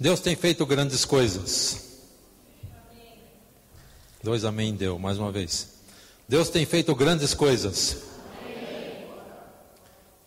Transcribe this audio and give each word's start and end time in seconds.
Deus 0.00 0.18
tem 0.18 0.34
feito 0.34 0.64
grandes 0.64 1.04
coisas. 1.04 1.90
Dois 4.22 4.46
amém 4.46 4.74
deu, 4.74 4.98
mais 4.98 5.18
uma 5.18 5.30
vez. 5.30 5.74
Deus 6.26 6.48
tem 6.48 6.64
feito 6.64 6.94
grandes 6.94 7.34
coisas. 7.34 7.98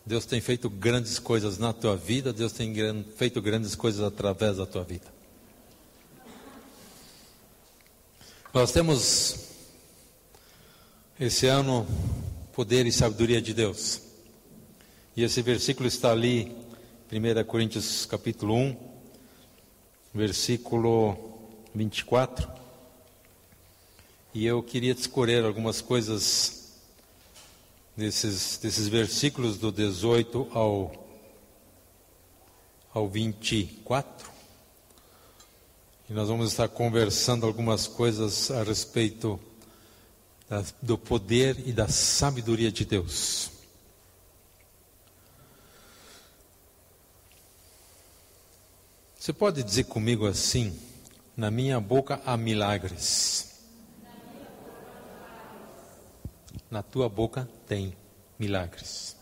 Deus 0.06 0.26
tem 0.26 0.40
feito 0.40 0.70
grandes 0.70 1.18
coisas 1.18 1.58
na 1.58 1.74
tua 1.74 1.98
vida, 1.98 2.32
Deus 2.32 2.52
tem 2.52 2.72
feito 3.16 3.42
grandes 3.42 3.74
coisas 3.74 4.02
através 4.02 4.58
da 4.58 4.66
tua 4.68 4.84
vida. 4.84 5.12
Nós 8.54 8.72
temos 8.72 9.38
esse 11.20 11.48
ano 11.48 11.88
poder 12.54 12.86
e 12.86 12.92
sabedoria 12.92 13.42
de 13.42 13.56
Deus. 13.56 14.02
E 15.16 15.24
esse 15.24 15.42
versículo 15.42 15.88
está 15.88 16.12
ali, 16.12 16.56
1 17.12 17.44
Coríntios 17.46 18.06
capítulo 18.06 18.56
1, 18.56 18.93
versículo 20.14 21.18
24. 21.74 22.48
E 24.34 24.46
eu 24.46 24.62
queria 24.62 24.94
discorrer 24.94 25.44
algumas 25.44 25.82
coisas 25.82 26.80
desses, 27.96 28.58
desses 28.58 28.88
versículos 28.88 29.58
do 29.58 29.72
18 29.72 30.50
ao, 30.54 30.92
ao 32.94 33.08
24. 33.08 34.32
E 36.10 36.14
nós 36.14 36.28
vamos 36.28 36.52
estar 36.52 36.68
conversando 36.68 37.46
algumas 37.46 37.88
coisas 37.88 38.52
a 38.52 38.64
respeito 38.64 39.40
da, 40.50 40.64
do 40.82 40.98
poder 40.98 41.68
e 41.68 41.72
da 41.72 41.88
sabedoria 41.88 42.72
de 42.72 42.86
Deus. 42.86 43.53
Você 49.24 49.32
pode 49.32 49.64
dizer 49.64 49.86
comigo 49.86 50.28
assim: 50.28 50.78
na 51.38 51.50
minha 51.50 51.80
boca 51.80 52.22
há 52.26 52.36
milagres. 52.36 53.54
Na 56.70 56.84
tua 56.84 57.08
boca 57.08 57.48
tem 57.66 57.96
milagres. 58.38 59.16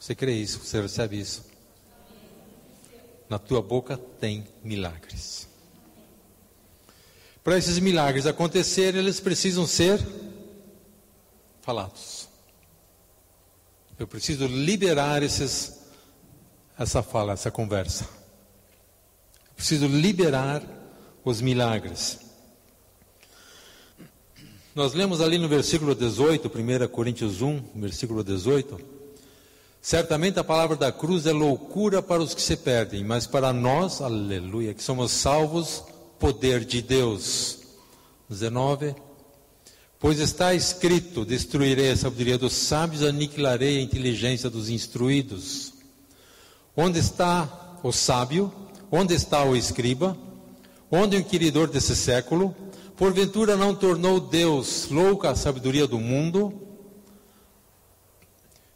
Você 0.00 0.14
crê 0.14 0.32
isso? 0.32 0.60
Você 0.60 0.80
recebe 0.80 1.20
isso? 1.20 1.44
Na 3.28 3.38
tua 3.38 3.60
boca 3.60 3.98
tem 3.98 4.48
milagres. 4.62 5.46
Para 7.42 7.58
esses 7.58 7.78
milagres 7.78 8.26
acontecerem, 8.26 9.00
eles 9.00 9.20
precisam 9.20 9.66
ser 9.66 10.00
falados. 11.60 12.26
Eu 13.98 14.08
preciso 14.08 14.46
liberar 14.46 15.22
esses, 15.22 15.83
essa 16.78 17.02
fala, 17.02 17.32
essa 17.32 17.50
conversa. 17.50 18.04
Eu 18.04 19.54
preciso 19.56 19.86
liberar 19.86 20.62
os 21.24 21.40
milagres. 21.40 22.18
Nós 24.74 24.92
lemos 24.92 25.20
ali 25.20 25.38
no 25.38 25.48
versículo 25.48 25.94
18, 25.94 26.48
1 26.48 26.88
Coríntios 26.88 27.40
1, 27.40 27.62
versículo 27.76 28.24
18. 28.24 28.80
Certamente 29.80 30.38
a 30.40 30.44
palavra 30.44 30.76
da 30.76 30.90
cruz 30.90 31.26
é 31.26 31.32
loucura 31.32 32.02
para 32.02 32.22
os 32.22 32.34
que 32.34 32.40
se 32.40 32.56
perdem, 32.56 33.04
mas 33.04 33.26
para 33.26 33.52
nós, 33.52 34.00
aleluia, 34.00 34.74
que 34.74 34.82
somos 34.82 35.12
salvos, 35.12 35.84
poder 36.18 36.64
de 36.64 36.80
Deus. 36.80 37.58
19. 38.28 38.94
Pois 40.00 40.18
está 40.18 40.54
escrito: 40.54 41.24
Destruirei 41.24 41.90
a 41.90 41.96
sabedoria 41.96 42.38
dos 42.38 42.54
sábios, 42.54 43.02
aniquilarei 43.02 43.78
a 43.78 43.82
inteligência 43.82 44.48
dos 44.48 44.70
instruídos. 44.70 45.73
Onde 46.76 46.98
está 46.98 47.78
o 47.82 47.92
sábio? 47.92 48.52
Onde 48.90 49.14
está 49.14 49.44
o 49.44 49.56
escriba? 49.56 50.16
Onde 50.90 51.16
o 51.16 51.20
inquiridor 51.20 51.68
desse 51.68 51.94
século? 51.94 52.54
Porventura 52.96 53.56
não 53.56 53.74
tornou 53.74 54.20
Deus 54.20 54.88
louca 54.90 55.30
a 55.30 55.36
sabedoria 55.36 55.86
do 55.86 55.98
mundo? 55.98 56.52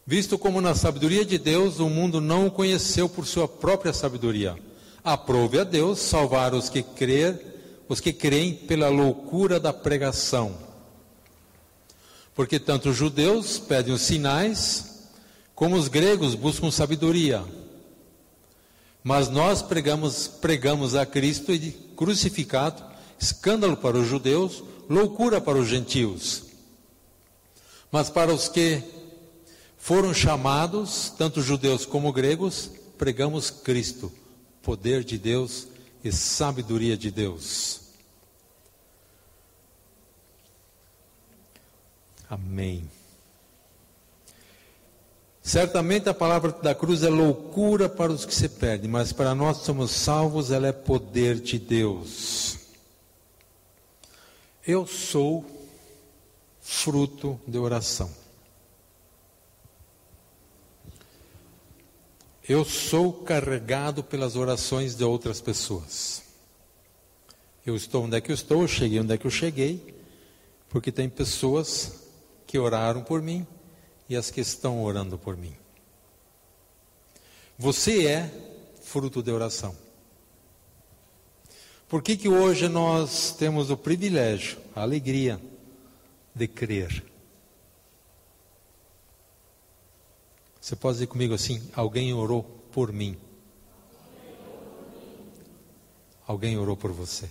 Visto 0.05 0.37
como 0.37 0.59
na 0.59 0.73
sabedoria 0.75 1.23
de 1.23 1.37
Deus 1.37 1.79
o 1.79 1.89
mundo 1.89 2.19
não 2.19 2.47
o 2.47 2.51
conheceu 2.51 3.07
por 3.07 3.25
sua 3.25 3.47
própria 3.47 3.93
sabedoria 3.93 4.57
Aprove 5.03 5.59
a 5.59 5.63
Deus 5.63 5.99
salvar 5.99 6.53
os 6.53 6.69
que 6.69 6.83
crer, 6.83 7.85
os 7.87 7.99
que 7.99 8.11
creem 8.11 8.53
pela 8.53 8.89
loucura 8.89 9.59
da 9.59 9.71
pregação. 9.71 10.55
Porque 12.35 12.59
tanto 12.59 12.89
os 12.89 12.95
judeus 12.95 13.57
pedem 13.59 13.93
os 13.93 14.01
sinais, 14.01 15.09
como 15.55 15.75
os 15.75 15.87
gregos 15.87 16.35
buscam 16.35 16.69
sabedoria. 16.69 17.43
Mas 19.03 19.29
nós 19.29 19.61
pregamos, 19.61 20.27
pregamos 20.27 20.95
a 20.95 21.05
Cristo 21.05 21.51
crucificado, 21.95 22.83
escândalo 23.19 23.77
para 23.77 23.97
os 23.97 24.07
judeus, 24.07 24.63
loucura 24.89 25.39
para 25.39 25.57
os 25.57 25.67
gentios. 25.67 26.43
Mas 27.91 28.09
para 28.09 28.33
os 28.33 28.47
que 28.47 28.83
foram 29.77 30.13
chamados, 30.13 31.11
tanto 31.17 31.41
judeus 31.41 31.85
como 31.85 32.11
gregos, 32.11 32.69
pregamos 32.97 33.49
Cristo, 33.49 34.11
poder 34.61 35.03
de 35.03 35.17
Deus 35.17 35.67
e 36.03 36.11
sabedoria 36.11 36.97
de 36.97 37.09
Deus. 37.09 37.81
Amém. 42.29 42.98
Certamente 45.49 46.07
a 46.07 46.13
palavra 46.13 46.51
da 46.51 46.75
cruz 46.75 47.01
é 47.01 47.09
loucura 47.09 47.89
para 47.89 48.11
os 48.11 48.23
que 48.23 48.35
se 48.35 48.47
perdem, 48.47 48.87
mas 48.87 49.11
para 49.11 49.33
nós 49.33 49.57
que 49.57 49.65
somos 49.65 49.89
salvos, 49.89 50.51
ela 50.51 50.67
é 50.67 50.71
poder 50.71 51.39
de 51.39 51.57
Deus. 51.57 52.59
Eu 54.63 54.85
sou 54.85 55.43
fruto 56.61 57.41
de 57.47 57.57
oração. 57.57 58.11
Eu 62.47 62.63
sou 62.63 63.11
carregado 63.11 64.03
pelas 64.03 64.35
orações 64.35 64.93
de 64.93 65.03
outras 65.03 65.41
pessoas. 65.41 66.21
Eu 67.65 67.75
estou 67.75 68.03
onde 68.03 68.17
é 68.17 68.21
que 68.21 68.29
eu 68.29 68.35
estou, 68.35 68.61
eu 68.61 68.67
cheguei 68.67 68.99
onde 68.99 69.15
é 69.15 69.17
que 69.17 69.25
eu 69.25 69.31
cheguei, 69.31 69.99
porque 70.69 70.91
tem 70.91 71.09
pessoas 71.09 72.03
que 72.45 72.59
oraram 72.59 73.01
por 73.01 73.19
mim 73.19 73.47
e 74.09 74.15
as 74.15 74.31
que 74.31 74.41
estão 74.41 74.83
orando 74.83 75.17
por 75.17 75.37
mim. 75.37 75.55
Você 77.57 78.07
é 78.07 78.29
fruto 78.81 79.21
de 79.21 79.31
oração. 79.31 79.75
Por 81.87 82.01
que, 82.01 82.17
que 82.17 82.27
hoje 82.27 82.67
nós 82.67 83.31
temos 83.31 83.69
o 83.69 83.77
privilégio, 83.77 84.57
a 84.75 84.81
alegria 84.81 85.39
de 86.33 86.47
crer? 86.47 87.05
Você 90.59 90.75
pode 90.75 90.95
dizer 90.95 91.07
comigo 91.07 91.33
assim: 91.33 91.69
alguém 91.73 92.13
orou 92.13 92.43
por 92.71 92.91
mim. 92.91 93.17
Alguém 96.27 96.57
orou 96.57 96.77
por 96.77 96.91
você. 96.91 97.29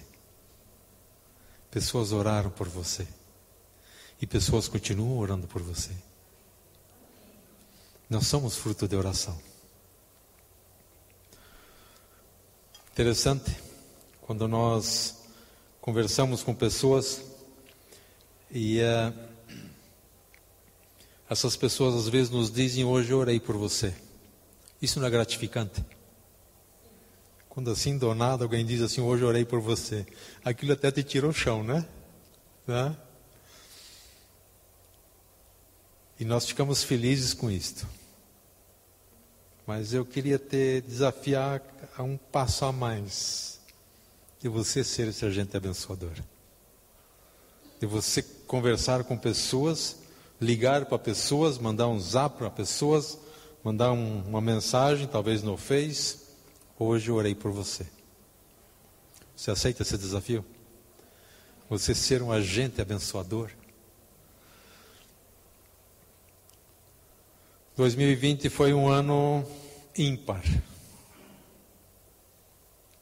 Pessoas 1.70 2.10
oraram 2.12 2.50
por 2.50 2.68
você. 2.68 3.06
E 4.20 4.26
pessoas 4.26 4.66
continuam 4.66 5.18
orando 5.18 5.46
por 5.46 5.62
você. 5.62 5.92
Nós 8.08 8.26
somos 8.26 8.56
fruto 8.56 8.88
de 8.88 8.96
oração. 8.96 9.38
Interessante, 12.90 13.54
quando 14.22 14.48
nós 14.48 15.18
conversamos 15.80 16.42
com 16.42 16.54
pessoas 16.54 17.22
e 18.50 18.80
uh, 18.80 19.14
essas 21.28 21.54
pessoas 21.54 21.94
às 21.94 22.08
vezes 22.08 22.30
nos 22.30 22.50
dizem: 22.50 22.84
Hoje 22.84 23.12
orei 23.12 23.38
por 23.38 23.56
você. 23.56 23.94
Isso 24.80 24.98
não 24.98 25.06
é 25.06 25.10
gratificante? 25.10 25.84
Quando 27.48 27.70
assim 27.70 27.98
do 27.98 28.14
nada 28.14 28.44
alguém 28.44 28.64
diz 28.64 28.80
assim: 28.80 29.02
Hoje 29.02 29.22
orei 29.22 29.44
por 29.44 29.60
você. 29.60 30.06
Aquilo 30.42 30.72
até 30.72 30.90
te 30.90 31.02
tira 31.02 31.28
o 31.28 31.32
chão, 31.32 31.62
né? 31.62 31.86
né? 32.66 32.96
E 36.18 36.24
nós 36.24 36.46
ficamos 36.46 36.82
felizes 36.82 37.32
com 37.32 37.50
isto. 37.50 37.86
Mas 39.66 39.92
eu 39.92 40.04
queria 40.04 40.38
te 40.38 40.80
desafiar 40.80 41.62
a 41.96 42.02
um 42.02 42.16
passo 42.16 42.64
a 42.64 42.72
mais. 42.72 43.60
De 44.40 44.48
você 44.48 44.82
ser 44.84 45.08
esse 45.08 45.24
agente 45.24 45.56
abençoador. 45.56 46.12
De 47.80 47.86
você 47.86 48.22
conversar 48.22 49.04
com 49.04 49.16
pessoas 49.16 49.96
ligar 50.40 50.86
para 50.86 50.98
pessoas, 50.98 51.58
mandar 51.58 51.88
um 51.88 51.98
zap 51.98 52.38
para 52.38 52.50
pessoas, 52.50 53.18
mandar 53.62 53.92
um, 53.92 54.22
uma 54.22 54.40
mensagem, 54.40 55.06
talvez 55.06 55.42
no 55.42 55.56
Face. 55.56 56.18
Hoje 56.78 57.10
eu 57.10 57.16
orei 57.16 57.34
por 57.34 57.50
você. 57.50 57.86
Você 59.36 59.50
aceita 59.50 59.82
esse 59.82 59.98
desafio? 59.98 60.44
Você 61.68 61.94
ser 61.94 62.22
um 62.22 62.32
agente 62.32 62.80
abençoador? 62.80 63.50
2020 67.78 68.50
foi 68.50 68.74
um 68.74 68.88
ano 68.88 69.46
ímpar. 69.96 70.42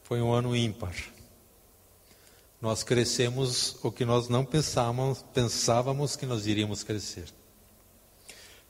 Foi 0.03 0.21
um 0.21 0.31
ano 0.31 0.55
ímpar. 0.55 0.93
Nós 2.61 2.83
crescemos 2.83 3.75
o 3.83 3.91
que 3.91 4.05
nós 4.05 4.29
não 4.29 4.45
pensávamos, 4.45 5.25
pensávamos 5.33 6.15
que 6.15 6.27
nós 6.27 6.45
iríamos 6.45 6.83
crescer. 6.83 7.33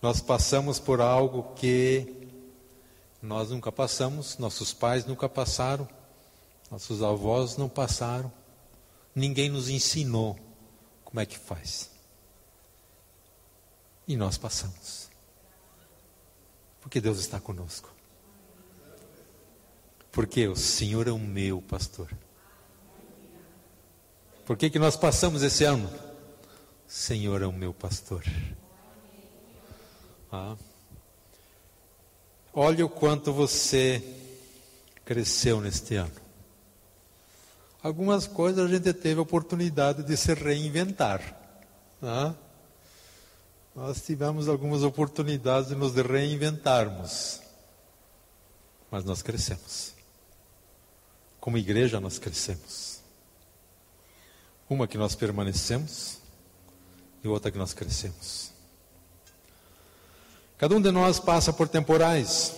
Nós 0.02 0.22
passamos 0.22 0.80
por 0.80 1.02
algo 1.02 1.54
que 1.56 2.30
nós 3.22 3.50
nunca 3.50 3.70
passamos, 3.70 4.38
nossos 4.38 4.74
pais 4.74 5.06
nunca 5.06 5.28
passaram, 5.28 5.86
nossos 6.72 7.04
avós 7.04 7.58
não 7.58 7.68
passaram, 7.68 8.32
ninguém 9.14 9.50
nos 9.50 9.68
ensinou 9.68 10.40
como 11.04 11.20
é 11.20 11.26
que 11.26 11.38
faz. 11.38 11.92
E 14.08 14.16
nós 14.16 14.38
passamos. 14.38 15.07
Porque 16.88 17.02
Deus 17.02 17.20
está 17.20 17.38
conosco. 17.38 17.94
Porque 20.10 20.48
o 20.48 20.56
Senhor 20.56 21.06
é 21.06 21.12
o 21.12 21.20
meu 21.20 21.62
pastor. 21.62 22.10
Por 24.46 24.56
que, 24.56 24.70
que 24.70 24.80
nós 24.80 24.96
passamos 24.96 25.44
esse 25.44 25.66
ano? 25.66 25.92
Senhor 26.88 27.42
é 27.42 27.46
o 27.46 27.52
meu 27.52 27.74
pastor. 27.74 28.24
Ah. 30.32 30.56
Olha 32.54 32.86
o 32.86 32.90
quanto 32.90 33.34
você 33.34 34.02
cresceu 35.04 35.60
neste 35.60 35.96
ano. 35.96 36.16
Algumas 37.84 38.26
coisas 38.28 38.66
a 38.66 38.74
gente 38.74 38.94
teve 38.94 39.20
a 39.20 39.24
oportunidade 39.24 40.04
de 40.04 40.16
se 40.16 40.34
reinventar. 40.34 41.38
Ah. 42.02 42.34
Nós 43.78 44.02
tivemos 44.02 44.48
algumas 44.50 44.82
oportunidades 44.82 45.70
de 45.70 45.76
nos 45.76 45.94
reinventarmos. 45.94 47.40
Mas 48.90 49.06
nós 49.06 49.22
crescemos. 49.22 49.94
Como 51.40 51.60
igreja, 51.60 52.00
nós 52.00 52.18
crescemos. 52.18 53.02
Uma 54.68 54.88
que 54.88 54.98
nós 54.98 55.14
permanecemos 55.14 56.18
e 57.24 57.28
outra 57.28 57.52
que 57.52 57.58
nós 57.60 57.72
crescemos. 57.72 58.50
Cada 60.58 60.76
um 60.76 60.82
de 60.82 60.90
nós 60.90 61.20
passa 61.20 61.54
por 61.54 61.68
temporais. 61.68 62.56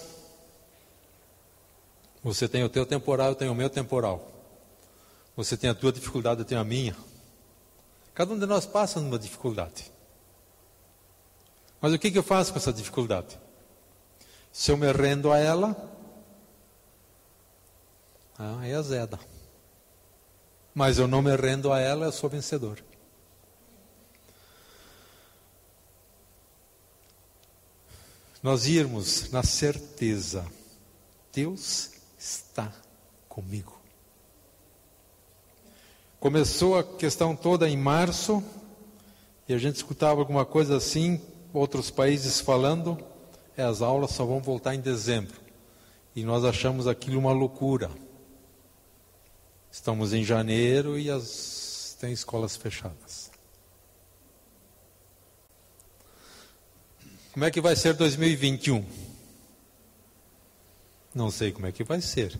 Você 2.24 2.48
tem 2.48 2.63
o 2.63 2.69
teu 2.69 2.86
temporal, 2.86 3.31
eu 3.31 3.36
tenho 3.36 3.51
o 3.51 3.56
meu 3.56 3.69
temporal. 3.69 4.25
Você 5.36 5.57
tem 5.57 5.69
a 5.69 5.75
tua 5.75 5.92
dificuldade, 5.92 6.39
eu 6.39 6.45
tenho 6.45 6.62
a 6.62 6.63
minha. 6.63 6.95
Cada 8.13 8.33
um 8.33 8.39
de 8.39 8.45
nós 8.45 8.65
passa 8.65 9.01
numa 9.01 9.19
dificuldade. 9.19 9.99
Mas 11.81 11.94
o 11.94 12.00
que, 12.00 12.18
eu 12.18 12.24
faço 12.24 12.52
com 12.52 12.60
essa 12.60 12.74
dificuldade? 12.74 13.40
Se 14.52 14.72
eu 14.72 14.78
me 14.78 14.92
rendo 14.92 15.31
a 15.31 15.38
ela, 15.38 15.76
ah, 18.38 18.66
é 18.66 18.74
azeda. 18.74 19.20
Mas 20.74 20.98
eu 20.98 21.08
não 21.08 21.22
me 21.22 21.36
rendo 21.36 21.72
a 21.72 21.80
ela, 21.80 22.06
eu 22.06 22.12
sou 22.12 22.30
vencedor. 22.30 22.84
Nós 28.42 28.66
irmos 28.68 29.30
na 29.32 29.44
certeza, 29.44 30.46
Deus 31.34 31.92
está 32.18 32.72
comigo. 33.28 33.78
Começou 36.20 36.78
a 36.78 36.84
questão 36.84 37.36
toda 37.36 37.70
em 37.70 37.78
março, 37.78 38.44
e 39.48 39.54
a 39.54 39.58
gente 39.58 39.75
escutava 39.75 40.22
alguma 40.22 40.46
coisa 40.46 40.78
assim, 40.78 41.22
outros 41.54 41.90
países 41.90 42.40
falando, 42.40 42.98
é, 43.57 43.63
as 43.63 43.81
aulas 43.81 44.12
só 44.12 44.25
vão 44.25 44.40
voltar 44.40 44.75
em 44.75 44.80
dezembro. 44.80 45.40
E 46.16 46.24
nós 46.24 46.44
achamos 46.44 46.88
aquilo 46.88 47.19
uma 47.19 47.31
loucura. 47.31 47.90
Estamos 49.72 50.13
em 50.13 50.24
janeiro 50.24 50.98
e 50.98 51.10
as 51.10 51.60
tem 52.00 52.13
escolas 52.13 52.56
fechadas. 52.56 53.30
Como 57.34 57.44
é 57.44 57.51
que 57.51 57.60
vai 57.60 57.75
ser 57.75 57.94
2021? 57.94 58.86
Não 61.13 61.30
sei 61.30 61.51
como 61.51 61.68
é 61.68 61.72
que 61.72 61.84
vai 61.84 62.00
ser, 62.00 62.40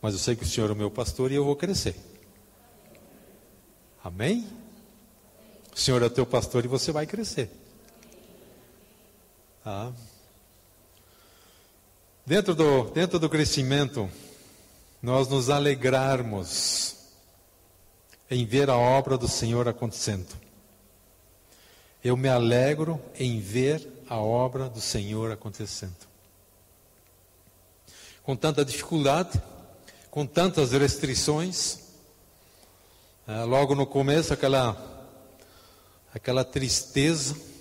mas 0.00 0.14
eu 0.14 0.18
sei 0.18 0.34
que 0.34 0.44
o 0.44 0.46
Senhor 0.46 0.70
é 0.70 0.72
o 0.72 0.76
meu 0.76 0.90
pastor 0.90 1.30
e 1.30 1.34
eu 1.34 1.44
vou 1.44 1.54
crescer. 1.54 1.94
Amém? 4.02 4.48
O 5.74 5.78
Senhor 5.78 6.02
é 6.02 6.08
teu 6.08 6.24
pastor 6.24 6.64
e 6.64 6.68
você 6.68 6.90
vai 6.90 7.06
crescer. 7.06 7.50
Ah. 9.64 9.92
Dentro, 12.26 12.52
do, 12.52 12.90
dentro 12.90 13.18
do 13.20 13.28
crescimento, 13.28 14.10
nós 15.00 15.28
nos 15.28 15.50
alegrarmos 15.50 16.96
em 18.28 18.44
ver 18.44 18.68
a 18.68 18.76
obra 18.76 19.16
do 19.16 19.28
Senhor 19.28 19.68
acontecendo. 19.68 20.34
Eu 22.02 22.16
me 22.16 22.28
alegro 22.28 23.00
em 23.16 23.38
ver 23.38 23.88
a 24.08 24.16
obra 24.16 24.68
do 24.68 24.80
Senhor 24.80 25.30
acontecendo. 25.30 26.10
Com 28.24 28.34
tanta 28.34 28.64
dificuldade, 28.64 29.40
com 30.10 30.26
tantas 30.26 30.72
restrições, 30.72 31.78
é, 33.28 33.44
logo 33.44 33.76
no 33.76 33.86
começo 33.86 34.34
aquela 34.34 34.90
aquela 36.12 36.44
tristeza 36.44 37.51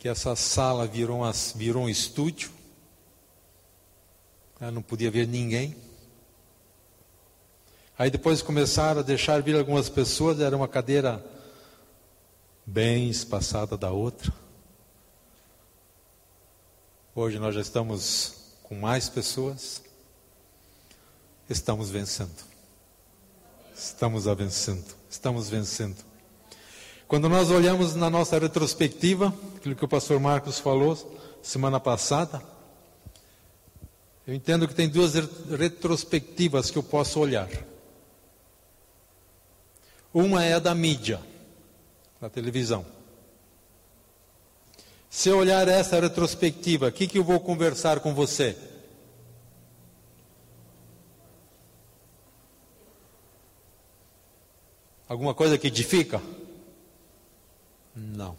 que 0.00 0.08
essa 0.08 0.34
sala 0.34 0.86
virou, 0.86 1.18
uma, 1.18 1.30
virou 1.54 1.84
um 1.84 1.88
estúdio. 1.88 2.50
Eu 4.58 4.72
não 4.72 4.80
podia 4.80 5.10
ver 5.10 5.28
ninguém. 5.28 5.76
Aí 7.98 8.10
depois 8.10 8.40
começaram 8.40 9.00
a 9.00 9.02
deixar 9.02 9.42
vir 9.42 9.56
algumas 9.56 9.90
pessoas, 9.90 10.40
era 10.40 10.56
uma 10.56 10.66
cadeira 10.66 11.22
bem 12.64 13.10
espaçada 13.10 13.76
da 13.76 13.90
outra. 13.90 14.32
Hoje 17.14 17.38
nós 17.38 17.54
já 17.54 17.60
estamos 17.60 18.56
com 18.62 18.76
mais 18.76 19.06
pessoas. 19.06 19.82
Estamos 21.46 21.90
vencendo. 21.90 22.42
Estamos 23.74 24.24
vencendo. 24.24 24.96
Estamos 25.10 25.50
vencendo. 25.50 26.09
Quando 27.10 27.28
nós 27.28 27.50
olhamos 27.50 27.96
na 27.96 28.08
nossa 28.08 28.38
retrospectiva, 28.38 29.34
aquilo 29.56 29.74
que 29.74 29.84
o 29.84 29.88
pastor 29.88 30.20
Marcos 30.20 30.60
falou 30.60 30.96
semana 31.42 31.80
passada, 31.80 32.40
eu 34.24 34.32
entendo 34.32 34.68
que 34.68 34.76
tem 34.76 34.88
duas 34.88 35.14
retrospectivas 35.14 36.70
que 36.70 36.78
eu 36.78 36.84
posso 36.84 37.18
olhar. 37.18 37.48
Uma 40.14 40.44
é 40.44 40.52
a 40.52 40.60
da 40.60 40.72
mídia, 40.72 41.20
da 42.20 42.30
televisão. 42.30 42.86
Se 45.10 45.30
eu 45.30 45.38
olhar 45.38 45.66
essa 45.66 46.00
retrospectiva, 46.00 46.86
o 46.86 46.92
que, 46.92 47.08
que 47.08 47.18
eu 47.18 47.24
vou 47.24 47.40
conversar 47.40 47.98
com 47.98 48.14
você? 48.14 48.56
Alguma 55.08 55.34
coisa 55.34 55.58
que 55.58 55.66
edifica? 55.66 56.22
Não. 58.00 58.36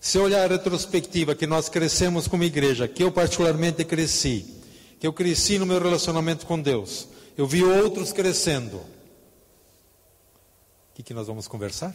Se 0.00 0.18
olhar 0.18 0.44
a 0.44 0.54
retrospectiva 0.54 1.34
que 1.34 1.46
nós 1.46 1.68
crescemos 1.68 2.26
como 2.26 2.42
igreja, 2.42 2.88
que 2.88 3.02
eu 3.02 3.12
particularmente 3.12 3.84
cresci, 3.84 4.62
que 4.98 5.06
eu 5.06 5.12
cresci 5.12 5.58
no 5.58 5.66
meu 5.66 5.80
relacionamento 5.80 6.46
com 6.46 6.60
Deus, 6.60 7.08
eu 7.36 7.46
vi 7.46 7.62
outros 7.62 8.12
crescendo. 8.12 8.76
O 8.76 8.88
que, 10.94 11.02
que 11.02 11.14
nós 11.14 11.26
vamos 11.26 11.48
conversar? 11.48 11.94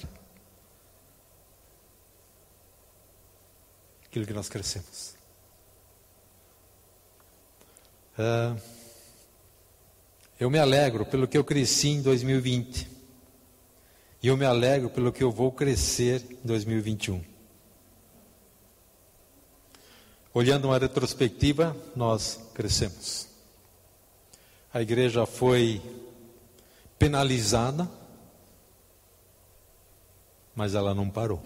Aquilo 4.06 4.26
que 4.26 4.34
nós 4.34 4.50
crescemos. 4.50 5.16
Uh, 8.18 8.60
eu 10.40 10.50
me 10.50 10.60
alegro 10.60 11.06
pelo 11.06 11.28
que 11.28 11.38
eu 11.38 11.44
cresci 11.44 11.90
em 11.90 12.02
2020. 12.02 12.99
E 14.22 14.28
eu 14.28 14.36
me 14.36 14.46
alegro 14.46 14.90
pelo 14.90 15.14
que 15.14 15.24
eu 15.24 15.32
vou 15.32 15.52
crescer 15.52 16.22
em 16.44 16.48
2021. 16.48 17.24
Olhando 20.34 20.66
uma 20.66 20.78
retrospectiva, 20.78 21.76
nós 21.96 22.40
crescemos. 22.54 23.28
A 24.74 24.82
igreja 24.82 25.26
foi 25.26 25.82
penalizada, 27.00 27.90
mas 30.54 30.76
ela 30.76 30.94
não 30.94 31.10
parou. 31.10 31.42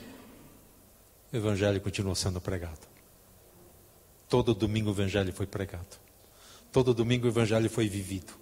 O 1.32 1.36
evangelho 1.36 1.80
continuou 1.80 2.16
sendo 2.16 2.42
pregado. 2.42 2.88
Todo 4.28 4.56
domingo 4.56 4.90
o 4.90 4.94
evangelho 4.94 5.32
foi 5.32 5.46
pregado. 5.46 6.00
Todo 6.72 6.94
domingo 6.94 7.28
o 7.28 7.30
evangelho 7.30 7.70
foi 7.70 7.88
vivido. 7.88 8.34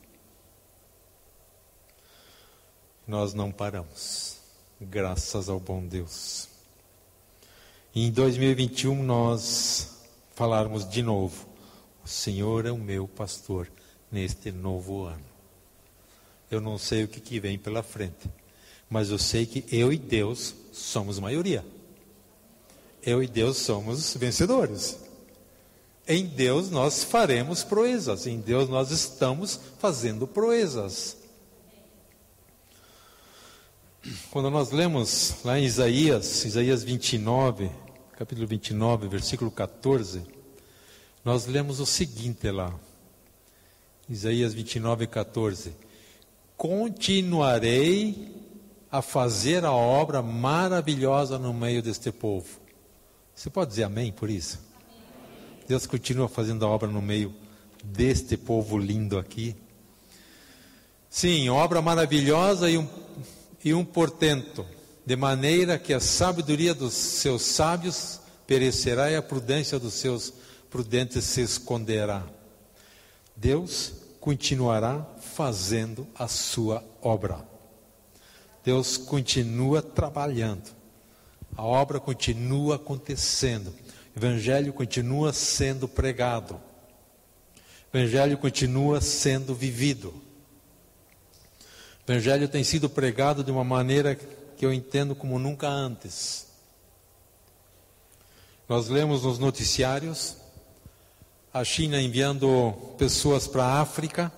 Nós 3.12 3.34
não 3.34 3.52
paramos, 3.52 4.38
graças 4.80 5.50
ao 5.50 5.60
bom 5.60 5.86
Deus. 5.86 6.48
E 7.94 8.08
em 8.08 8.10
2021 8.10 9.04
nós 9.04 9.98
falarmos 10.34 10.90
de 10.90 11.04
novo: 11.04 11.46
O 12.06 12.08
Senhor 12.08 12.66
é 12.66 12.72
o 12.72 12.78
meu 12.78 13.10
pastor, 13.10 13.70
neste 14.10 14.50
novo 14.50 15.04
ano. 15.04 15.26
Eu 16.50 16.62
não 16.62 16.78
sei 16.78 17.04
o 17.04 17.08
que, 17.10 17.20
que 17.20 17.38
vem 17.38 17.60
pela 17.60 17.84
frente, 17.84 18.32
mas 18.90 19.10
eu 19.10 19.20
sei 19.20 19.46
que 19.46 19.66
eu 19.70 19.92
e 19.92 19.98
Deus 19.98 20.56
somos 20.72 21.20
maioria. 21.20 21.66
Eu 23.04 23.22
e 23.22 23.28
Deus 23.28 23.58
somos 23.58 24.14
vencedores. 24.14 24.98
Em 26.08 26.26
Deus 26.26 26.70
nós 26.70 27.04
faremos 27.04 27.62
proezas, 27.62 28.26
em 28.26 28.40
Deus 28.40 28.70
nós 28.70 28.90
estamos 28.90 29.60
fazendo 29.80 30.26
proezas. 30.26 31.21
Quando 34.32 34.50
nós 34.50 34.72
lemos 34.72 35.36
lá 35.44 35.60
em 35.60 35.64
Isaías, 35.64 36.44
Isaías 36.44 36.84
29, 36.84 37.70
capítulo 38.18 38.48
29, 38.48 39.08
versículo 39.08 39.52
14, 39.52 40.24
nós 41.24 41.46
lemos 41.46 41.80
o 41.80 41.86
seguinte 41.86 42.50
lá. 42.50 42.74
Isaías 44.10 44.56
29, 44.56 45.06
14. 45.06 45.76
Continuarei 46.58 48.34
a 48.92 49.04
fazer 49.04 49.64
a 49.66 49.72
obra 49.72 50.24
maravilhosa 50.24 51.38
no 51.38 51.54
meio 51.54 51.84
deste 51.84 52.12
povo. 52.12 52.60
Você 53.36 53.52
pode 53.52 53.70
dizer 53.70 53.84
amém 53.84 54.12
por 54.12 54.32
isso? 54.32 54.60
Deus 55.68 55.86
continua 55.86 56.28
fazendo 56.28 56.66
a 56.66 56.70
obra 56.70 56.90
no 56.90 57.04
meio 57.04 57.32
deste 57.84 58.36
povo 58.36 58.80
lindo 58.80 59.20
aqui. 59.20 59.56
Sim, 61.08 61.50
obra 61.50 61.84
maravilhosa 61.84 62.68
e 62.68 62.80
um, 62.80 62.88
e 63.64 63.74
um 63.74 63.86
portento, 63.86 64.66
de 65.06 65.16
maneira 65.16 65.78
que 65.78 65.94
a 65.94 66.00
sabedoria 66.00 66.74
dos 66.74 66.94
seus 66.94 67.42
sábios 67.44 68.20
perecerá 68.48 69.10
e 69.12 69.16
a 69.16 69.22
prudência 69.22 69.80
dos 69.80 69.94
seus 69.94 70.34
prudentes 70.70 71.24
se 71.24 71.42
esconderá. 71.42 72.26
Deus 73.36 73.94
continuará 74.20 75.06
fazendo 75.36 76.08
a 76.16 76.28
sua 76.28 76.84
obra. 77.02 77.46
Deus 78.64 78.98
continua 78.98 79.82
trabalhando. 79.82 80.70
A 81.56 81.64
obra 81.64 82.00
continua 82.00 82.76
acontecendo. 82.76 83.74
O 84.16 84.20
evangelho 84.20 84.72
continua 84.72 85.34
sendo 85.34 85.88
pregado. 85.88 86.62
O 87.94 87.98
evangelho 87.98 88.38
continua 88.38 89.02
sendo 89.02 89.56
vivido. 89.56 90.14
O 92.12 92.14
evangelho 92.14 92.50
tem 92.50 92.62
sido 92.62 92.90
pregado 92.90 93.42
de 93.42 93.52
uma 93.52 93.64
maneira 93.64 94.16
que 94.16 94.66
eu 94.66 94.74
entendo 94.74 95.16
como 95.16 95.40
nunca 95.40 95.70
antes. 95.70 96.46
Nós 98.68 98.90
lemos 98.90 99.24
nos 99.24 99.40
noticiários 99.40 100.36
a 101.54 101.64
China 101.64 102.02
enviando 102.02 102.74
pessoas 102.98 103.48
para 103.48 103.64
a 103.64 103.80
África 103.80 104.30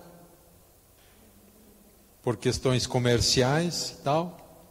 por 2.22 2.36
questões 2.36 2.86
comerciais 2.86 3.96
e 3.98 4.02
tal. 4.04 4.70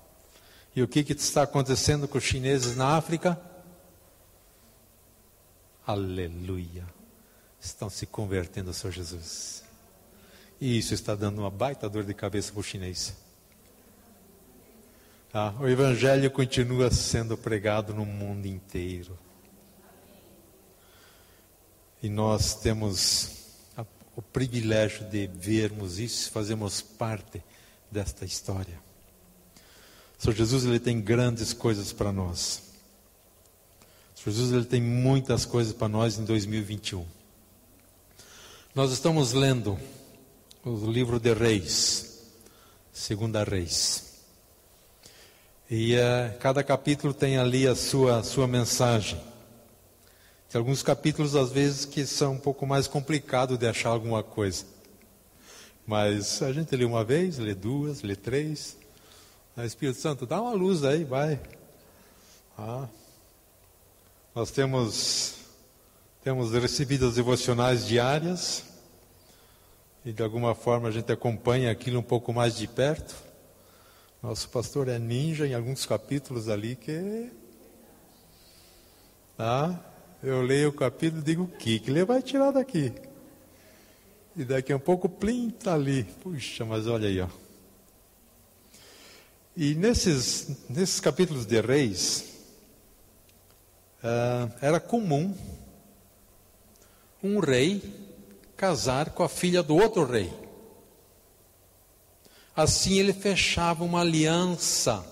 E 0.73 0.81
o 0.81 0.87
que, 0.87 1.03
que 1.03 1.11
está 1.11 1.43
acontecendo 1.43 2.07
com 2.07 2.17
os 2.17 2.23
chineses 2.23 2.77
na 2.77 2.95
África? 2.95 3.37
Aleluia! 5.85 6.85
Estão 7.59 7.89
se 7.89 8.05
convertendo 8.05 8.69
ao 8.69 8.73
Senhor 8.73 8.93
Jesus. 8.93 9.62
E 10.63 10.77
isso 10.77 10.93
está 10.93 11.13
dando 11.13 11.39
uma 11.39 11.51
baita 11.51 11.89
dor 11.89 12.05
de 12.05 12.13
cabeça 12.13 12.53
para 12.53 12.61
o 12.61 12.63
chinês. 12.63 13.13
Tá? 15.29 15.53
O 15.59 15.67
Evangelho 15.67 16.31
continua 16.31 16.89
sendo 16.89 17.37
pregado 17.37 17.93
no 17.93 18.05
mundo 18.05 18.45
inteiro. 18.45 19.19
E 22.01 22.07
nós 22.07 22.55
temos 22.55 23.41
a, 23.75 23.85
o 24.15 24.21
privilégio 24.21 25.03
de 25.09 25.27
vermos 25.27 25.99
isso, 25.99 26.31
fazemos 26.31 26.81
parte 26.81 27.43
desta 27.91 28.23
história. 28.23 28.79
Senhor 30.17 30.33
Jesus 30.33 30.63
ele 30.63 30.79
tem 30.79 31.01
grandes 31.01 31.51
coisas 31.51 31.91
para 31.91 32.13
nós. 32.13 32.71
Jesus 34.15 34.53
ele 34.53 34.63
tem 34.63 34.81
muitas 34.81 35.43
coisas 35.43 35.73
para 35.73 35.89
nós 35.89 36.17
em 36.17 36.23
2021. 36.23 37.05
Nós 38.73 38.93
estamos 38.93 39.33
lendo 39.33 39.77
o 40.65 40.89
livro 40.89 41.19
de 41.19 41.33
Reis, 41.33 42.21
Segunda 42.93 43.43
Reis. 43.43 44.13
E 45.69 45.95
uh, 45.95 46.37
cada 46.39 46.63
capítulo 46.63 47.13
tem 47.13 47.37
ali 47.37 47.67
a 47.67 47.75
sua, 47.75 48.23
sua 48.23 48.47
mensagem. 48.47 49.19
Tem 50.49 50.59
alguns 50.59 50.81
capítulos, 50.81 51.35
às 51.35 51.51
vezes, 51.51 51.83
que 51.83 52.05
são 52.05 52.33
um 52.33 52.39
pouco 52.39 52.65
mais 52.65 52.87
complicados 52.87 53.57
de 53.57 53.67
achar 53.67 53.89
alguma 53.89 54.23
coisa. 54.23 54.63
Mas 55.85 56.41
a 56.41 56.53
gente 56.53 56.73
lê 56.75 56.85
uma 56.85 57.03
vez, 57.03 57.37
lê 57.39 57.53
duas, 57.53 58.01
lê 58.01 58.15
três. 58.15 58.77
O 59.57 59.61
Espírito 59.63 59.99
Santo, 59.99 60.25
dá 60.25 60.41
uma 60.41 60.53
luz 60.53 60.85
aí, 60.85 61.03
vai. 61.03 61.41
Ah. 62.57 62.87
Nós 64.33 64.49
temos, 64.49 65.35
temos 66.23 66.53
recebido 66.53 67.07
as 67.07 67.15
devocionais 67.15 67.85
diárias. 67.85 68.72
E 70.05 70.11
de 70.11 70.21
alguma 70.21 70.53
forma 70.53 70.89
a 70.89 70.91
gente 70.91 71.11
acompanha 71.11 71.71
aquilo 71.71 71.99
um 71.99 72.03
pouco 72.03 72.33
mais 72.33 72.57
de 72.57 72.67
perto. 72.67 73.15
Nosso 74.21 74.49
pastor 74.49 74.87
é 74.87 74.99
ninja 74.99 75.47
em 75.47 75.53
alguns 75.53 75.85
capítulos 75.85 76.49
ali 76.49 76.75
que. 76.75 77.31
Ah, 79.39 79.79
eu 80.21 80.41
leio 80.41 80.69
o 80.69 80.73
capítulo 80.73 81.21
e 81.21 81.25
digo, 81.25 81.43
o 81.43 81.47
que, 81.47 81.79
que 81.79 81.89
ele 81.89 82.05
vai 82.05 82.21
tirar 82.21 82.51
daqui? 82.51 82.93
E 84.35 84.43
daqui 84.43 84.73
a 84.73 84.77
um 84.77 84.79
pouco, 84.79 85.07
plim, 85.07 85.49
está 85.49 85.73
ali. 85.73 86.03
Puxa, 86.21 86.65
mas 86.65 86.87
olha 86.87 87.07
aí, 87.07 87.21
ó. 87.21 87.27
E 89.55 89.75
nesses, 89.75 90.67
nesses 90.69 90.99
capítulos 90.99 91.45
de 91.45 91.61
reis, 91.61 92.25
uh, 94.03 94.51
era 94.59 94.79
comum 94.79 95.35
um 97.21 97.39
rei 97.39 98.02
casar 98.63 99.09
com 99.09 99.23
a 99.23 99.27
filha 99.27 99.61
do 99.61 99.75
outro 99.75 100.05
rei. 100.05 100.31
Assim 102.55 102.97
ele 102.97 103.11
fechava 103.11 103.83
uma 103.83 103.99
aliança 103.99 105.05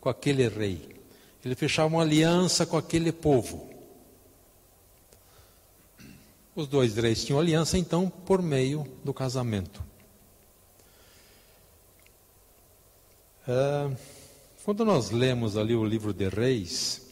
com 0.00 0.08
aquele 0.08 0.46
rei. 0.46 0.96
Ele 1.44 1.56
fechava 1.56 1.88
uma 1.88 2.02
aliança 2.02 2.64
com 2.64 2.76
aquele 2.76 3.10
povo. 3.10 3.68
Os 6.54 6.68
dois 6.68 6.94
reis 6.94 7.24
tinham 7.24 7.40
aliança, 7.40 7.76
então, 7.76 8.08
por 8.08 8.40
meio 8.40 8.86
do 9.02 9.12
casamento. 9.12 9.82
É, 13.48 13.90
quando 14.64 14.84
nós 14.84 15.10
lemos 15.10 15.56
ali 15.56 15.74
o 15.74 15.84
livro 15.84 16.14
de 16.14 16.28
Reis, 16.28 17.02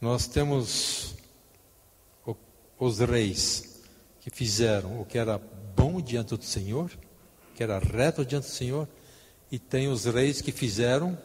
nós 0.00 0.26
temos 0.26 1.14
os 2.80 3.00
reis 3.00 3.67
que 4.28 4.36
fizeram 4.36 5.00
o 5.00 5.06
que 5.06 5.16
era 5.16 5.38
bom 5.74 6.02
diante 6.02 6.36
do 6.36 6.44
Senhor, 6.44 6.90
que 7.54 7.62
era 7.62 7.78
reto 7.78 8.26
diante 8.26 8.44
do 8.44 8.52
Senhor, 8.52 8.86
e 9.50 9.58
tem 9.58 9.88
os 9.88 10.04
reis 10.04 10.42
que 10.42 10.52
fizeram 10.52 11.18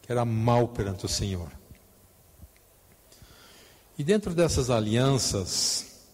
que 0.00 0.10
era 0.10 0.24
mal 0.24 0.68
perante 0.68 1.04
o 1.04 1.08
Senhor. 1.08 1.52
E 3.98 4.02
dentro 4.02 4.34
dessas 4.34 4.70
alianças, 4.70 6.06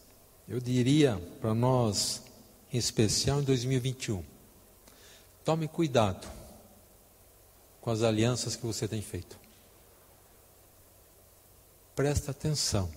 eu 0.48 0.58
diria 0.58 1.16
para 1.40 1.54
nós, 1.54 2.22
em 2.72 2.76
especial 2.76 3.40
em 3.40 3.44
2021, 3.44 4.24
tome 5.44 5.68
cuidado 5.68 6.26
com 7.80 7.90
as 7.90 8.02
alianças 8.02 8.56
que 8.56 8.66
você 8.66 8.88
tem 8.88 9.00
feito. 9.00 9.38
Presta 11.94 12.32
atenção 12.32 12.90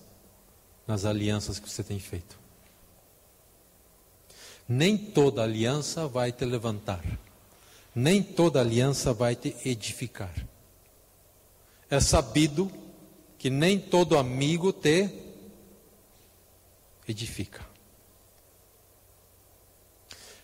nas 0.87 1.05
alianças 1.05 1.59
que 1.59 1.69
você 1.69 1.83
tem 1.83 1.99
feito. 1.99 2.41
Nem 4.67 4.97
toda 4.97 5.43
aliança 5.43 6.07
vai 6.07 6.31
te 6.31 6.45
levantar, 6.45 7.03
nem 7.93 8.23
toda 8.23 8.59
aliança 8.59 9.13
vai 9.13 9.35
te 9.35 9.55
edificar. 9.65 10.33
É 11.89 11.99
sabido 11.99 12.71
que 13.37 13.49
nem 13.49 13.79
todo 13.79 14.17
amigo 14.17 14.71
te 14.71 15.09
edifica. 17.07 17.65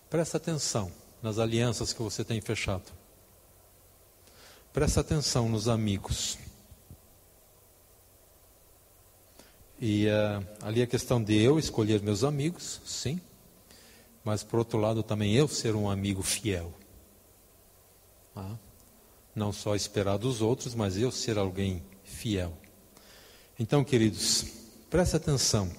Presta 0.09 0.37
atenção 0.37 0.91
nas 1.21 1.37
alianças 1.37 1.93
que 1.93 2.01
você 2.01 2.23
tem 2.23 2.39
fechado. 2.41 2.85
Presta 4.71 5.01
atenção 5.01 5.49
nos 5.49 5.67
amigos. 5.67 6.37
E 9.79 10.07
uh, 10.07 10.45
ali 10.61 10.81
a 10.81 10.87
questão 10.87 11.21
de 11.21 11.39
eu 11.39 11.59
escolher 11.59 12.01
meus 12.01 12.23
amigos, 12.23 12.81
sim. 12.85 13.19
Mas 14.27 14.43
por 14.43 14.59
outro 14.59 14.77
lado 14.77 15.01
também 15.03 15.33
eu 15.35 15.47
ser 15.47 15.73
um 15.73 15.89
amigo 15.89 16.21
fiel. 16.21 16.73
Ah, 18.35 18.57
não 19.33 19.53
só 19.53 19.73
esperar 19.73 20.17
dos 20.17 20.41
outros, 20.41 20.75
mas 20.75 20.97
eu 20.97 21.13
ser 21.13 21.37
alguém 21.37 21.81
fiel. 22.03 22.51
Então, 23.57 23.85
queridos, 23.85 24.43
preste 24.89 25.15
atenção 25.15 25.71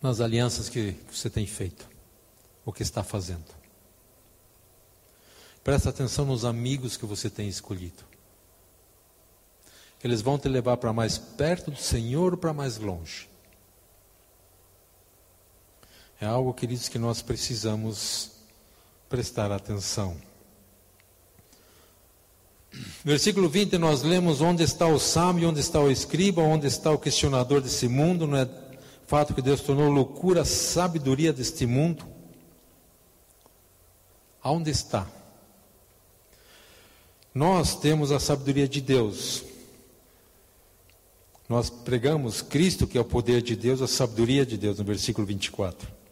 nas 0.00 0.18
alianças 0.18 0.70
que 0.70 0.96
você 1.12 1.28
tem 1.28 1.46
feito, 1.46 1.86
o 2.64 2.72
que 2.72 2.82
está 2.82 3.04
fazendo. 3.04 3.54
Presta 5.62 5.90
atenção 5.90 6.24
nos 6.24 6.42
amigos 6.42 6.96
que 6.96 7.04
você 7.04 7.28
tem 7.28 7.46
escolhido. 7.46 8.02
Eles 10.02 10.22
vão 10.22 10.38
te 10.38 10.48
levar 10.48 10.78
para 10.78 10.90
mais 10.90 11.18
perto 11.18 11.70
do 11.70 11.76
Senhor 11.76 12.32
ou 12.32 12.38
para 12.38 12.54
mais 12.54 12.78
longe. 12.78 13.28
É 16.20 16.26
algo, 16.26 16.54
queridos, 16.54 16.88
que 16.88 16.98
nós 16.98 17.20
precisamos 17.20 18.32
prestar 19.08 19.50
atenção. 19.52 20.16
Versículo 23.04 23.48
20, 23.48 23.78
nós 23.78 24.02
lemos: 24.02 24.40
Onde 24.40 24.62
está 24.62 24.86
o 24.86 24.98
sábio, 24.98 25.48
onde 25.48 25.60
está 25.60 25.80
o 25.80 25.90
escriba, 25.90 26.42
onde 26.42 26.66
está 26.66 26.90
o 26.90 26.98
questionador 26.98 27.60
desse 27.60 27.88
mundo? 27.88 28.26
Não 28.26 28.38
é 28.38 28.48
fato 29.06 29.34
que 29.34 29.42
Deus 29.42 29.60
tornou 29.60 29.90
loucura 29.90 30.42
a 30.42 30.44
sabedoria 30.44 31.32
deste 31.32 31.66
mundo? 31.66 32.04
Aonde 34.42 34.70
está? 34.70 35.06
Nós 37.34 37.76
temos 37.76 38.12
a 38.12 38.20
sabedoria 38.20 38.68
de 38.68 38.80
Deus. 38.80 39.44
Nós 41.48 41.68
pregamos 41.68 42.40
Cristo, 42.40 42.86
que 42.86 42.96
é 42.96 43.00
o 43.00 43.04
poder 43.04 43.42
de 43.42 43.54
Deus, 43.54 43.82
a 43.82 43.86
sabedoria 43.86 44.46
de 44.46 44.56
Deus, 44.56 44.78
no 44.78 44.84
versículo 44.84 45.26
24. 45.26 46.03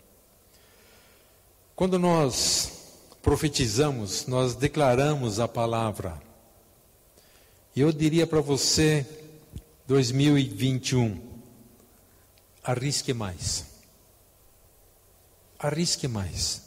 Quando 1.83 1.99
nós 1.99 2.95
profetizamos, 3.21 4.29
nós 4.29 4.55
declaramos 4.55 5.41
a 5.41 5.49
palavra. 5.49 6.23
E 7.75 7.81
eu 7.81 7.91
diria 7.91 8.25
para 8.25 8.41
você, 8.41 9.05
2021, 9.89 11.21
arrisque 12.63 13.13
mais. 13.13 13.67
Arrisque 15.59 16.07
mais. 16.07 16.63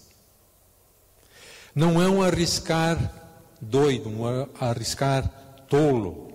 Não 1.74 2.02
é 2.02 2.10
um 2.10 2.22
arriscar 2.22 3.00
doido, 3.62 4.10
um 4.10 4.24
arriscar 4.60 5.30
tolo. 5.70 6.34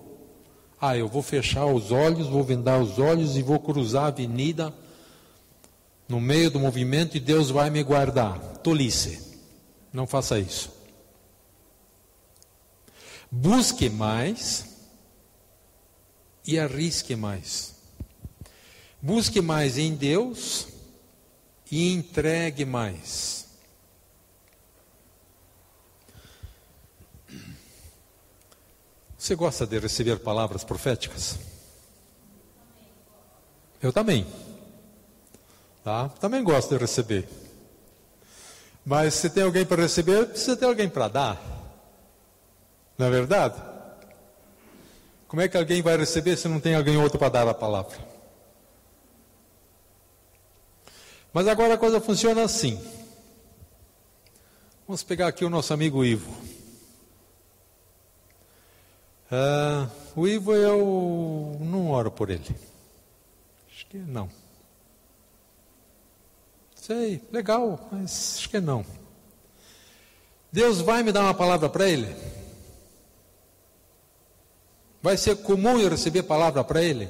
Ah, 0.81 0.97
eu 0.97 1.07
vou 1.07 1.21
fechar 1.21 1.67
os 1.67 1.91
olhos, 1.91 2.25
vou 2.25 2.43
vendar 2.43 2.79
os 2.79 2.97
olhos 2.97 3.37
e 3.37 3.43
vou 3.43 3.59
cruzar 3.59 4.05
a 4.05 4.07
avenida 4.07 4.73
no 6.11 6.19
meio 6.19 6.51
do 6.51 6.59
movimento 6.59 7.15
e 7.15 7.21
Deus 7.21 7.49
vai 7.49 7.69
me 7.69 7.81
guardar. 7.81 8.37
Tolice. 8.57 9.39
Não 9.93 10.05
faça 10.05 10.37
isso. 10.37 10.69
Busque 13.31 13.89
mais 13.89 14.65
e 16.45 16.59
arrisque 16.59 17.15
mais. 17.15 17.75
Busque 19.01 19.39
mais 19.39 19.77
em 19.77 19.95
Deus 19.95 20.67
e 21.71 21.93
entregue 21.93 22.65
mais. 22.65 23.47
Você 29.17 29.33
gosta 29.33 29.65
de 29.65 29.79
receber 29.79 30.19
palavras 30.19 30.65
proféticas? 30.65 31.39
Eu 33.81 33.93
também. 33.93 34.27
Tá? 35.83 36.09
Também 36.09 36.43
gosto 36.43 36.69
de 36.69 36.77
receber. 36.77 37.27
Mas 38.85 39.15
se 39.15 39.29
tem 39.29 39.43
alguém 39.43 39.65
para 39.65 39.81
receber, 39.81 40.27
precisa 40.27 40.55
ter 40.55 40.65
alguém 40.65 40.89
para 40.89 41.07
dar. 41.07 41.41
Não 42.97 43.07
é 43.07 43.09
verdade? 43.09 43.61
Como 45.27 45.41
é 45.41 45.47
que 45.47 45.57
alguém 45.57 45.81
vai 45.81 45.97
receber 45.97 46.35
se 46.37 46.47
não 46.47 46.59
tem 46.59 46.75
alguém 46.75 46.97
outro 46.97 47.17
para 47.17 47.29
dar 47.29 47.47
a 47.47 47.53
palavra? 47.53 47.97
Mas 51.33 51.47
agora 51.47 51.75
a 51.75 51.77
coisa 51.77 52.01
funciona 52.01 52.43
assim. 52.43 52.79
Vamos 54.85 55.03
pegar 55.03 55.27
aqui 55.27 55.45
o 55.45 55.49
nosso 55.49 55.73
amigo 55.73 56.03
Ivo. 56.03 56.29
Uh, 59.31 59.89
o 60.15 60.27
Ivo 60.27 60.53
eu 60.53 61.57
não 61.61 61.89
oro 61.91 62.11
por 62.11 62.29
ele. 62.29 62.53
Acho 63.71 63.85
que 63.85 63.97
não. 63.97 64.29
Sei, 66.91 67.21
legal, 67.31 67.87
mas 67.89 68.35
acho 68.35 68.49
que 68.49 68.59
não. 68.59 68.85
Deus 70.51 70.81
vai 70.81 71.01
me 71.01 71.13
dar 71.13 71.21
uma 71.21 71.33
palavra 71.33 71.69
para 71.69 71.87
ele? 71.87 72.13
Vai 75.01 75.15
ser 75.15 75.37
comum 75.37 75.79
eu 75.79 75.89
receber 75.89 76.23
palavra 76.23 76.65
para 76.65 76.81
ele? 76.83 77.09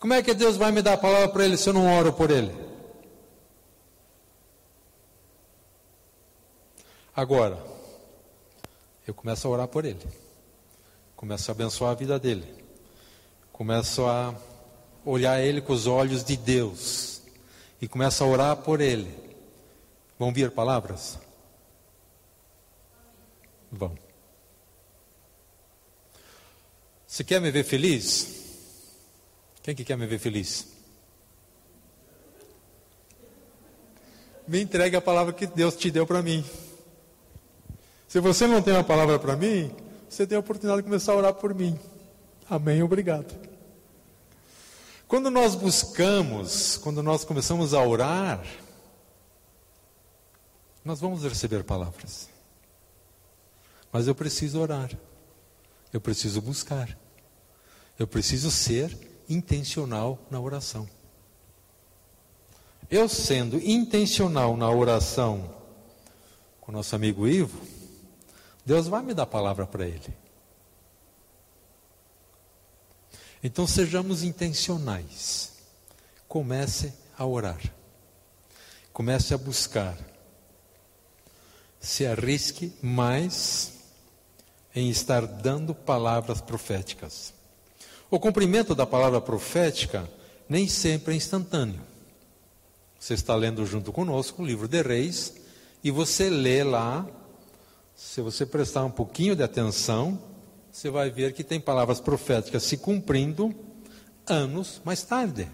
Como 0.00 0.14
é 0.14 0.22
que 0.22 0.32
Deus 0.32 0.56
vai 0.56 0.72
me 0.72 0.80
dar 0.80 0.94
a 0.94 0.96
palavra 0.96 1.28
para 1.28 1.44
ele 1.44 1.58
se 1.58 1.68
eu 1.68 1.74
não 1.74 1.98
oro 1.98 2.14
por 2.14 2.30
ele? 2.30 2.50
Agora, 7.14 7.62
eu 9.06 9.12
começo 9.12 9.46
a 9.46 9.50
orar 9.50 9.68
por 9.68 9.84
ele. 9.84 10.00
Começo 11.14 11.50
a 11.50 11.52
abençoar 11.52 11.90
a 11.90 11.94
vida 11.94 12.18
dele. 12.18 12.64
Começo 13.52 14.06
a 14.06 14.34
olhar 15.08 15.40
ele 15.40 15.60
com 15.60 15.72
os 15.72 15.86
olhos 15.86 16.22
de 16.22 16.36
Deus. 16.36 17.22
E 17.80 17.88
começo 17.88 18.22
a 18.22 18.26
orar 18.26 18.56
por 18.56 18.80
ele. 18.80 19.08
Vão 20.18 20.32
vir 20.32 20.50
palavras? 20.50 21.18
Vão. 23.70 23.96
Você 27.06 27.24
quer 27.24 27.40
me 27.40 27.50
ver 27.50 27.64
feliz? 27.64 28.36
Quem 29.62 29.74
que 29.74 29.84
quer 29.84 29.96
me 29.96 30.06
ver 30.06 30.18
feliz? 30.18 30.68
Me 34.46 34.60
entregue 34.60 34.96
a 34.96 35.00
palavra 35.00 35.32
que 35.32 35.46
Deus 35.46 35.76
te 35.76 35.90
deu 35.90 36.06
para 36.06 36.22
mim. 36.22 36.44
Se 38.08 38.18
você 38.20 38.46
não 38.46 38.62
tem 38.62 38.74
uma 38.74 38.84
palavra 38.84 39.18
para 39.18 39.36
mim, 39.36 39.70
você 40.08 40.26
tem 40.26 40.36
a 40.36 40.40
oportunidade 40.40 40.82
de 40.82 40.88
começar 40.88 41.12
a 41.12 41.16
orar 41.16 41.34
por 41.34 41.54
mim. 41.54 41.78
Amém, 42.48 42.82
obrigado. 42.82 43.47
Quando 45.08 45.30
nós 45.30 45.54
buscamos, 45.54 46.76
quando 46.76 47.02
nós 47.02 47.24
começamos 47.24 47.72
a 47.72 47.82
orar, 47.82 48.46
nós 50.84 51.00
vamos 51.00 51.24
receber 51.24 51.64
palavras. 51.64 52.28
Mas 53.90 54.06
eu 54.06 54.14
preciso 54.14 54.60
orar. 54.60 54.90
Eu 55.90 56.00
preciso 56.00 56.42
buscar. 56.42 56.94
Eu 57.98 58.06
preciso 58.06 58.50
ser 58.50 58.94
intencional 59.26 60.18
na 60.30 60.38
oração. 60.38 60.86
Eu 62.90 63.08
sendo 63.08 63.56
intencional 63.58 64.58
na 64.58 64.70
oração 64.70 65.54
com 66.60 66.70
nosso 66.70 66.94
amigo 66.94 67.26
Ivo, 67.26 67.58
Deus 68.64 68.86
vai 68.88 69.02
me 69.02 69.14
dar 69.14 69.24
palavra 69.24 69.66
para 69.66 69.86
ele. 69.86 70.14
Então 73.42 73.66
sejamos 73.66 74.22
intencionais. 74.22 75.52
Comece 76.26 76.92
a 77.16 77.24
orar. 77.24 77.60
Comece 78.92 79.34
a 79.34 79.38
buscar. 79.38 79.96
Se 81.80 82.06
arrisque 82.06 82.72
mais 82.82 83.74
em 84.74 84.90
estar 84.90 85.26
dando 85.26 85.74
palavras 85.74 86.40
proféticas. 86.40 87.32
O 88.10 88.18
cumprimento 88.18 88.74
da 88.74 88.86
palavra 88.86 89.20
profética 89.20 90.08
nem 90.48 90.68
sempre 90.68 91.14
é 91.14 91.16
instantâneo. 91.16 91.80
Você 92.98 93.14
está 93.14 93.34
lendo 93.34 93.64
junto 93.64 93.92
conosco 93.92 94.42
o 94.42 94.46
livro 94.46 94.66
de 94.66 94.82
Reis 94.82 95.34
e 95.84 95.90
você 95.90 96.28
lê 96.28 96.64
lá 96.64 97.06
se 97.94 98.20
você 98.20 98.46
prestar 98.46 98.84
um 98.84 98.90
pouquinho 98.90 99.34
de 99.34 99.42
atenção, 99.42 100.18
você 100.78 100.90
vai 100.90 101.10
ver 101.10 101.32
que 101.32 101.42
tem 101.42 101.58
palavras 101.58 102.00
proféticas 102.00 102.62
se 102.62 102.76
cumprindo 102.76 103.52
anos 104.24 104.80
mais 104.84 105.02
tarde. 105.02 105.48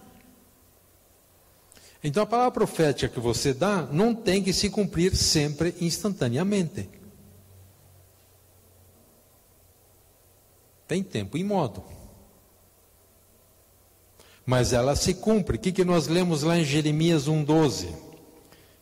Então 2.03 2.23
a 2.23 2.27
palavra 2.27 2.51
profética 2.51 3.09
que 3.09 3.19
você 3.19 3.55
dá 3.55 3.89
não 3.91 4.15
tem 4.15 4.43
que 4.43 4.53
se 4.53 4.69
cumprir 4.69 5.17
sempre 5.17 5.75
instantaneamente. 5.81 6.91
Tem 10.87 11.03
tempo 11.03 11.39
e 11.39 11.43
modo. 11.43 11.83
Mas 14.45 14.75
ela 14.75 14.95
se 14.95 15.15
cumpre. 15.15 15.57
O 15.57 15.61
que, 15.61 15.73
que 15.73 15.87
nós 15.87 16.07
lemos 16.07 16.43
lá 16.43 16.59
em 16.59 16.65
Jeremias 16.65 17.27
1,12? 17.27 17.87
O 17.87 17.95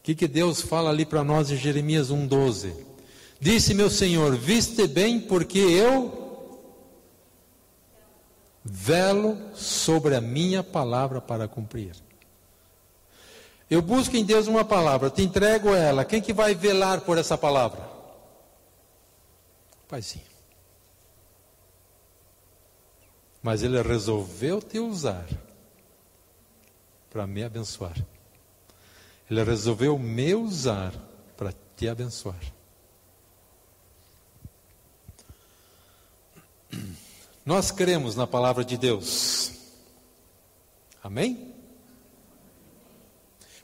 que, 0.03 0.17
que 0.17 0.27
Deus 0.27 0.61
fala 0.61 0.91
ali 0.91 1.07
para 1.07 1.23
nós 1.23 1.53
em 1.53 1.57
Jeremias 1.57 2.11
1,12? 2.11 2.75
Disse 3.39 3.75
meu 3.75 3.89
Senhor: 3.89 4.35
Viste 4.35 4.89
bem, 4.89 5.21
porque 5.21 5.61
eu 5.61 6.22
velo 8.65 9.39
sobre 9.55 10.15
a 10.15 10.21
minha 10.21 10.63
palavra 10.63 11.21
para 11.21 11.49
cumprir. 11.49 11.97
Eu 13.69 13.81
busco 13.81 14.17
em 14.17 14.25
Deus 14.25 14.47
uma 14.47 14.65
palavra, 14.65 15.11
te 15.11 15.23
entrego 15.23 15.75
ela. 15.75 16.05
Quem 16.05 16.21
que 16.21 16.33
vai 16.33 16.55
velar 16.55 17.01
por 17.01 17.17
essa 17.17 17.39
palavra? 17.39 17.89
Paizinho. 19.89 20.25
Mas 23.43 23.63
Ele 23.63 23.81
resolveu 23.83 24.61
te 24.61 24.79
usar 24.79 25.27
para 27.11 27.27
me 27.27 27.43
abençoar. 27.43 27.97
Ele 29.31 29.43
resolveu 29.43 29.99
me 29.99 30.35
usar 30.35 30.93
para 31.37 31.53
te 31.77 31.89
abençoar. 31.89 32.41
Nós 37.45 37.71
cremos 37.71 38.15
na 38.15 38.27
palavra 38.27 38.65
de 38.65 38.77
Deus. 38.77 39.53
Amém? 41.03 41.53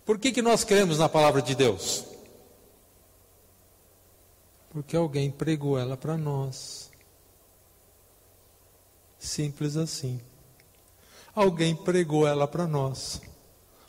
Por 0.05 0.19
que, 0.19 0.33
que 0.33 0.43
nós 0.43 0.64
cremos 0.64 0.99
na 0.99 1.09
palavra 1.09 1.41
de 1.41 1.55
Deus? 1.55 2.05
Porque 4.71 4.97
alguém 4.97 5.31
pregou 5.31 5.79
ela 5.79 5.97
para 5.97 6.17
nós. 6.17 6.91
Simples 9.19 9.77
assim. 9.77 10.21
Alguém 11.35 11.77
pregou 11.77 12.27
ela 12.27 12.49
para 12.49 12.67
nós. 12.67 13.21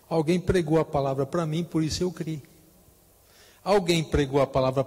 Alguém 0.08 0.40
pregou 0.40 0.80
a 0.80 0.86
palavra 0.86 1.26
para 1.26 1.46
mim, 1.46 1.64
por 1.64 1.84
isso 1.84 2.04
eu 2.04 2.12
criei. 2.12 2.44
Alguém 3.64 4.04
pregou 4.04 4.42
a 4.42 4.48
palavra 4.48 4.84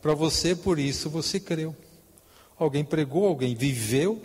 para 0.00 0.14
você, 0.14 0.54
por 0.54 0.78
isso 0.78 1.08
você 1.10 1.40
creu. 1.40 1.74
Alguém 2.58 2.84
pregou, 2.84 3.26
alguém 3.26 3.54
viveu, 3.54 4.22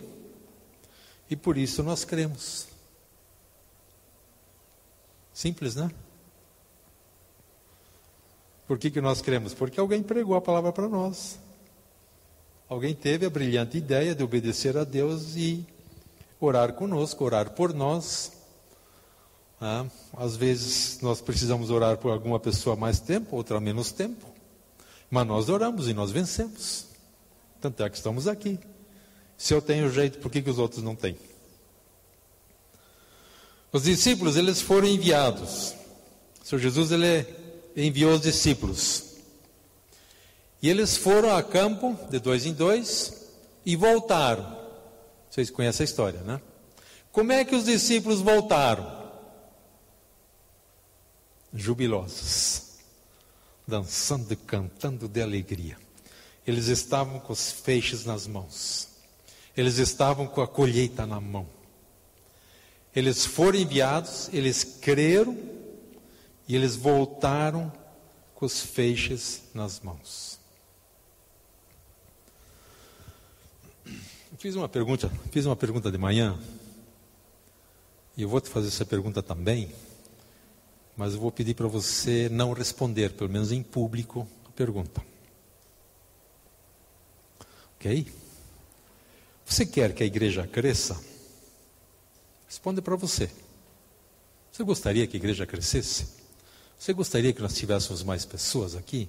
e 1.28 1.36
por 1.36 1.56
isso 1.56 1.82
nós 1.82 2.04
cremos. 2.04 2.68
Simples, 5.32 5.74
né? 5.74 5.90
Por 8.66 8.78
que, 8.78 8.90
que 8.90 9.00
nós 9.00 9.20
cremos? 9.20 9.54
Porque 9.54 9.80
alguém 9.80 10.02
pregou 10.02 10.36
a 10.36 10.40
palavra 10.40 10.72
para 10.72 10.88
nós. 10.88 11.38
Alguém 12.68 12.94
teve 12.94 13.26
a 13.26 13.30
brilhante 13.30 13.78
ideia 13.78 14.14
de 14.14 14.22
obedecer 14.22 14.76
a 14.76 14.84
Deus 14.84 15.34
e 15.34 15.66
orar 16.40 16.74
conosco, 16.74 17.24
orar 17.24 17.50
por 17.50 17.74
nós. 17.74 18.32
Ah, 19.60 19.86
às 20.16 20.36
vezes 20.36 21.00
nós 21.00 21.20
precisamos 21.20 21.68
orar 21.68 21.98
por 21.98 22.12
alguma 22.12 22.38
pessoa 22.38 22.76
mais 22.76 23.00
tempo, 23.00 23.34
outra 23.34 23.58
menos 23.60 23.90
tempo. 23.90 24.24
Mas 25.10 25.26
nós 25.26 25.48
oramos 25.48 25.88
e 25.88 25.94
nós 25.94 26.12
vencemos. 26.12 26.89
Tanto 27.60 27.82
é 27.82 27.90
que 27.90 27.96
estamos 27.96 28.26
aqui. 28.26 28.58
Se 29.36 29.52
eu 29.52 29.60
tenho 29.60 29.90
jeito, 29.90 30.18
por 30.18 30.30
que, 30.30 30.42
que 30.42 30.50
os 30.50 30.58
outros 30.58 30.82
não 30.82 30.94
têm? 30.94 31.16
Os 33.72 33.84
discípulos, 33.84 34.36
eles 34.36 34.60
foram 34.60 34.88
enviados. 34.88 35.74
O 36.42 36.46
Senhor 36.46 36.60
Jesus, 36.60 36.90
ele 36.90 37.26
enviou 37.76 38.14
os 38.14 38.22
discípulos. 38.22 39.04
E 40.62 40.68
eles 40.68 40.96
foram 40.96 41.34
a 41.34 41.42
campo, 41.42 41.96
de 42.10 42.18
dois 42.18 42.44
em 42.44 42.52
dois, 42.52 43.28
e 43.64 43.76
voltaram. 43.76 44.58
Vocês 45.30 45.50
conhecem 45.50 45.84
a 45.84 45.88
história, 45.88 46.20
né? 46.22 46.40
Como 47.12 47.32
é 47.32 47.44
que 47.44 47.54
os 47.54 47.64
discípulos 47.64 48.20
voltaram? 48.20 49.00
Jubilosos, 51.52 52.78
dançando 53.66 54.32
e 54.32 54.36
cantando 54.36 55.08
de 55.08 55.20
alegria. 55.22 55.76
Eles 56.50 56.66
estavam 56.66 57.20
com 57.20 57.32
os 57.32 57.52
feixes 57.52 58.04
nas 58.04 58.26
mãos, 58.26 58.88
eles 59.56 59.78
estavam 59.78 60.26
com 60.26 60.40
a 60.40 60.48
colheita 60.48 61.06
na 61.06 61.20
mão. 61.20 61.46
Eles 62.92 63.24
foram 63.24 63.56
enviados, 63.56 64.28
eles 64.32 64.64
creram 64.64 65.38
e 66.48 66.56
eles 66.56 66.74
voltaram 66.74 67.72
com 68.34 68.44
os 68.44 68.60
feixes 68.60 69.44
nas 69.54 69.78
mãos. 69.78 70.40
Fiz 74.36 74.56
uma 74.56 74.68
pergunta, 74.68 75.08
fiz 75.30 75.46
uma 75.46 75.54
pergunta 75.54 75.88
de 75.88 75.98
manhã, 75.98 76.36
e 78.16 78.22
eu 78.22 78.28
vou 78.28 78.40
te 78.40 78.50
fazer 78.50 78.66
essa 78.66 78.84
pergunta 78.84 79.22
também, 79.22 79.72
mas 80.96 81.14
eu 81.14 81.20
vou 81.20 81.30
pedir 81.30 81.54
para 81.54 81.68
você 81.68 82.28
não 82.28 82.52
responder, 82.52 83.12
pelo 83.12 83.30
menos 83.30 83.52
em 83.52 83.62
público, 83.62 84.26
a 84.46 84.50
pergunta. 84.50 85.00
Ok? 87.80 88.12
Você 89.46 89.64
quer 89.64 89.94
que 89.94 90.02
a 90.02 90.06
igreja 90.06 90.46
cresça? 90.46 91.02
Responde 92.46 92.82
para 92.82 92.94
você. 92.94 93.30
Você 94.52 94.62
gostaria 94.62 95.06
que 95.06 95.16
a 95.16 95.18
igreja 95.18 95.46
crescesse? 95.46 96.08
Você 96.78 96.92
gostaria 96.92 97.32
que 97.32 97.40
nós 97.40 97.54
tivéssemos 97.54 98.02
mais 98.02 98.26
pessoas 98.26 98.76
aqui? 98.76 99.08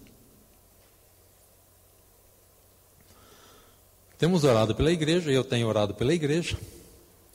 Temos 4.18 4.46
orado 4.46 4.74
pela 4.74 4.92
igreja, 4.92 5.30
eu 5.32 5.44
tenho 5.44 5.68
orado 5.68 5.94
pela 5.94 6.14
igreja, 6.14 6.58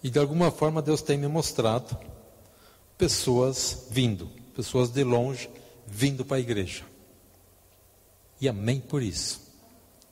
e 0.03 0.09
de 0.09 0.18
alguma 0.18 0.51
forma 0.51 0.81
Deus 0.81 1.03
tem 1.03 1.18
me 1.18 1.29
mostrado 1.29 1.99
pessoas 2.96 3.88
vindo, 3.90 4.31
pessoas 4.55 4.88
de 4.88 5.05
longe 5.05 5.51
vindo 5.87 6.25
para 6.25 6.38
a 6.38 6.40
igreja. 6.40 6.85
E 8.40 8.49
amém 8.49 8.81
por 8.81 9.03
isso. 9.03 9.45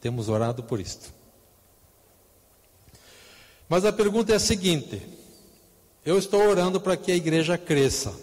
Temos 0.04 0.28
orado 0.28 0.62
por 0.62 0.80
isto. 0.80 1.14
Mas 3.66 3.86
a 3.86 3.92
pergunta 3.92 4.34
é 4.34 4.36
a 4.36 4.38
seguinte: 4.38 5.00
eu 6.04 6.18
estou 6.18 6.42
orando 6.42 6.78
para 6.78 6.94
que 6.94 7.10
a 7.10 7.16
igreja 7.16 7.56
cresça. 7.56 8.14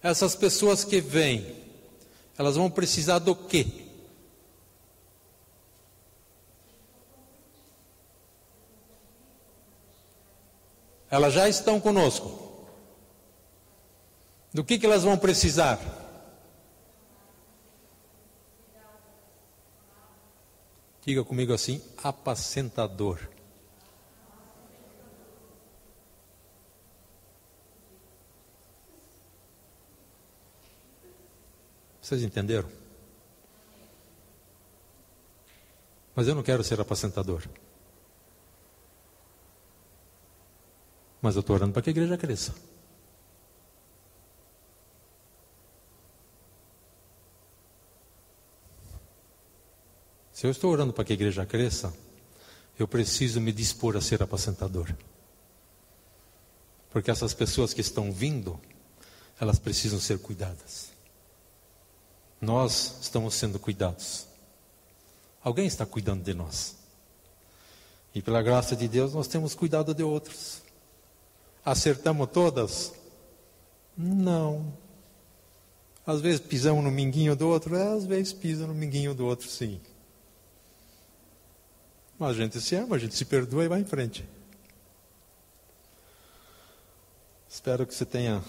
Essas 0.00 0.36
pessoas 0.36 0.84
que 0.84 1.00
vêm, 1.00 1.52
elas 2.38 2.54
vão 2.54 2.70
precisar 2.70 3.18
do 3.18 3.34
quê? 3.34 3.66
Elas 11.10 11.34
já 11.34 11.48
estão 11.48 11.80
conosco. 11.80 12.68
Do 14.54 14.62
que, 14.62 14.78
que 14.78 14.86
elas 14.86 15.02
vão 15.02 15.18
precisar? 15.18 16.01
Diga 21.04 21.24
comigo 21.24 21.52
assim: 21.52 21.82
apacentador. 22.02 23.18
Vocês 32.00 32.22
entenderam? 32.22 32.68
Mas 36.14 36.28
eu 36.28 36.34
não 36.34 36.42
quero 36.42 36.62
ser 36.62 36.80
apacentador. 36.80 37.42
Mas 41.20 41.36
eu 41.36 41.40
estou 41.40 41.56
orando 41.56 41.72
para 41.72 41.82
que 41.82 41.90
a 41.90 41.92
igreja 41.92 42.18
cresça. 42.18 42.54
Se 50.42 50.48
eu 50.48 50.50
estou 50.50 50.72
orando 50.72 50.92
para 50.92 51.04
que 51.04 51.12
a 51.12 51.14
igreja 51.14 51.46
cresça, 51.46 51.94
eu 52.76 52.88
preciso 52.88 53.40
me 53.40 53.52
dispor 53.52 53.96
a 53.96 54.00
ser 54.00 54.24
apacentador. 54.24 54.92
Porque 56.90 57.12
essas 57.12 57.32
pessoas 57.32 57.72
que 57.72 57.80
estão 57.80 58.10
vindo, 58.10 58.58
elas 59.40 59.60
precisam 59.60 60.00
ser 60.00 60.18
cuidadas. 60.18 60.88
Nós 62.40 62.96
estamos 63.02 63.34
sendo 63.34 63.56
cuidados. 63.60 64.26
Alguém 65.44 65.66
está 65.66 65.86
cuidando 65.86 66.24
de 66.24 66.34
nós. 66.34 66.74
E 68.12 68.20
pela 68.20 68.42
graça 68.42 68.74
de 68.74 68.88
Deus, 68.88 69.14
nós 69.14 69.28
temos 69.28 69.54
cuidado 69.54 69.94
de 69.94 70.02
outros. 70.02 70.60
Acertamos 71.64 72.28
todas? 72.32 72.92
Não. 73.96 74.76
Às 76.04 76.20
vezes 76.20 76.40
pisamos 76.40 76.82
no 76.82 76.90
minguinho 76.90 77.36
do 77.36 77.46
outro, 77.46 77.76
é, 77.76 77.94
às 77.96 78.04
vezes 78.04 78.32
pisa 78.32 78.66
no 78.66 78.74
minguinho 78.74 79.14
do 79.14 79.24
outro, 79.24 79.48
sim. 79.48 79.80
Mas 82.22 82.38
a 82.38 82.40
gente 82.40 82.60
se 82.60 82.76
ama, 82.76 82.94
a 82.94 82.98
gente 83.00 83.16
se 83.16 83.24
perdoa 83.24 83.64
e 83.64 83.68
vai 83.68 83.80
em 83.80 83.84
frente. 83.84 84.24
Espero 87.50 87.84
que 87.84 87.92
você 87.92 88.06
tenha, 88.06 88.40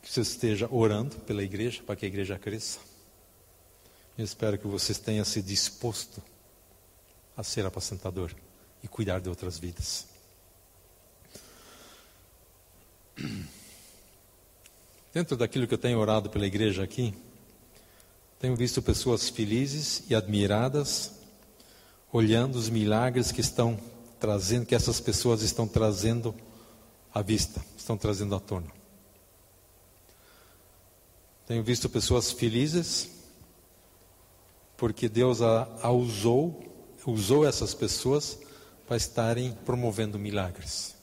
que 0.00 0.12
você 0.12 0.20
esteja 0.20 0.68
orando 0.70 1.16
pela 1.16 1.42
igreja, 1.42 1.82
para 1.82 1.96
que 1.96 2.04
a 2.04 2.08
igreja 2.08 2.38
cresça. 2.38 2.78
Espero 4.16 4.56
que 4.56 4.68
vocês 4.68 4.96
tenham 4.96 5.24
se 5.24 5.42
disposto 5.42 6.22
a 7.36 7.42
ser 7.42 7.66
apacentador 7.66 8.30
e 8.80 8.86
cuidar 8.86 9.20
de 9.20 9.28
outras 9.28 9.58
vidas. 9.58 10.06
Dentro 15.12 15.36
daquilo 15.36 15.66
que 15.66 15.74
eu 15.74 15.78
tenho 15.78 15.98
orado 15.98 16.30
pela 16.30 16.46
igreja 16.46 16.84
aqui, 16.84 17.12
tenho 18.38 18.54
visto 18.54 18.80
pessoas 18.80 19.28
felizes 19.28 20.04
e 20.08 20.14
admiradas, 20.14 21.23
olhando 22.14 22.54
os 22.54 22.70
milagres 22.70 23.32
que 23.32 23.40
estão 23.40 23.76
trazendo, 24.20 24.64
que 24.64 24.74
essas 24.76 25.00
pessoas 25.00 25.42
estão 25.42 25.66
trazendo 25.66 26.32
à 27.12 27.20
vista, 27.20 27.60
estão 27.76 27.96
trazendo 27.98 28.36
à 28.36 28.38
tona. 28.38 28.68
Tenho 31.44 31.64
visto 31.64 31.88
pessoas 31.88 32.30
felizes 32.30 33.10
porque 34.76 35.08
Deus 35.08 35.42
a, 35.42 35.68
a 35.82 35.90
usou, 35.90 36.62
usou 37.04 37.44
essas 37.44 37.74
pessoas 37.74 38.38
para 38.86 38.96
estarem 38.96 39.52
promovendo 39.64 40.16
milagres. 40.16 40.94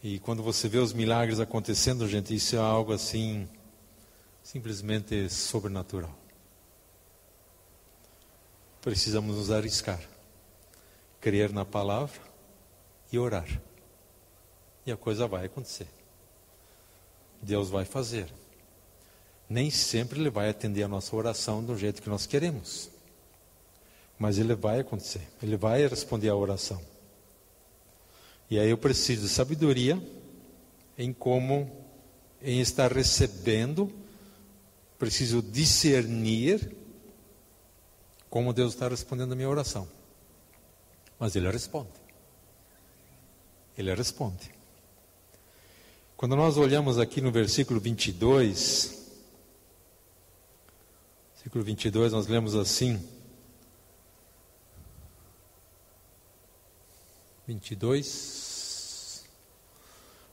E 0.00 0.20
quando 0.20 0.44
você 0.44 0.68
vê 0.68 0.78
os 0.78 0.92
milagres 0.92 1.40
acontecendo, 1.40 2.06
gente, 2.06 2.32
isso 2.32 2.54
é 2.54 2.60
algo 2.60 2.92
assim, 2.92 3.48
simplesmente 4.44 5.28
sobrenatural. 5.28 6.25
Precisamos 8.86 9.34
nos 9.34 9.50
arriscar, 9.50 10.00
crer 11.20 11.52
na 11.52 11.64
palavra 11.64 12.20
e 13.10 13.18
orar. 13.18 13.48
E 14.86 14.92
a 14.92 14.96
coisa 14.96 15.26
vai 15.26 15.46
acontecer. 15.46 15.88
Deus 17.42 17.68
vai 17.68 17.84
fazer. 17.84 18.28
Nem 19.50 19.72
sempre 19.72 20.20
Ele 20.20 20.30
vai 20.30 20.48
atender 20.48 20.84
a 20.84 20.88
nossa 20.88 21.16
oração 21.16 21.64
do 21.64 21.76
jeito 21.76 22.00
que 22.00 22.08
nós 22.08 22.26
queremos. 22.26 22.88
Mas 24.16 24.38
Ele 24.38 24.54
vai 24.54 24.78
acontecer. 24.78 25.26
Ele 25.42 25.56
vai 25.56 25.84
responder 25.84 26.28
a 26.28 26.36
oração. 26.36 26.80
E 28.48 28.56
aí 28.56 28.70
eu 28.70 28.78
preciso 28.78 29.22
de 29.22 29.28
sabedoria 29.28 30.00
em 30.96 31.12
como, 31.12 31.68
em 32.40 32.60
estar 32.60 32.92
recebendo, 32.92 33.92
preciso 34.96 35.42
discernir 35.42 36.85
como 38.30 38.52
Deus 38.52 38.74
está 38.74 38.88
respondendo 38.88 39.32
a 39.32 39.36
minha 39.36 39.48
oração. 39.48 39.88
Mas 41.18 41.34
Ele 41.34 41.50
responde. 41.50 41.90
Ele 43.76 43.94
responde. 43.94 44.50
Quando 46.16 46.34
nós 46.34 46.56
olhamos 46.56 46.98
aqui 46.98 47.20
no 47.20 47.30
versículo 47.30 47.78
22, 47.78 49.06
versículo 51.34 51.62
22, 51.62 52.12
nós 52.12 52.26
lemos 52.26 52.54
assim: 52.54 53.06
22. 57.46 59.24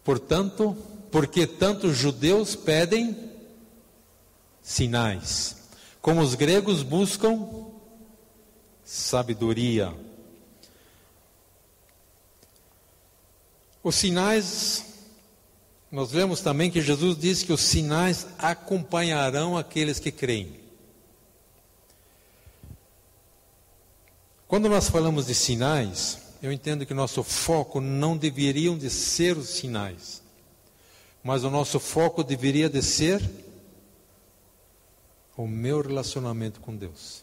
Portanto, 0.03 0.75
porque 1.11 1.45
tanto 1.45 1.93
judeus 1.93 2.55
pedem 2.55 3.31
sinais, 4.61 5.57
como 6.01 6.21
os 6.21 6.33
gregos 6.33 6.81
buscam 6.81 7.72
sabedoria. 8.93 9.91
Os 13.83 13.95
sinais, 13.95 14.85
nós 15.91 16.11
vemos 16.11 16.41
também 16.41 16.69
que 16.69 16.79
Jesus 16.79 17.17
diz 17.17 17.41
que 17.41 17.51
os 17.51 17.61
sinais 17.61 18.27
acompanharão 18.37 19.57
aqueles 19.57 19.97
que 19.97 20.11
creem. 20.11 20.59
Quando 24.47 24.69
nós 24.69 24.87
falamos 24.89 25.25
de 25.25 25.33
sinais, 25.33 26.19
eu 26.39 26.51
entendo 26.51 26.85
que 26.85 26.93
nosso 26.93 27.23
foco 27.23 27.81
não 27.81 28.15
deveriam 28.15 28.77
de 28.77 28.91
ser 28.91 29.35
os 29.35 29.49
sinais, 29.49 30.21
mas 31.23 31.43
o 31.43 31.49
nosso 31.49 31.79
foco 31.79 32.23
deveria 32.23 32.69
de 32.69 32.83
ser 32.83 33.27
o 35.35 35.47
meu 35.47 35.81
relacionamento 35.81 36.61
com 36.61 36.75
Deus. 36.75 37.22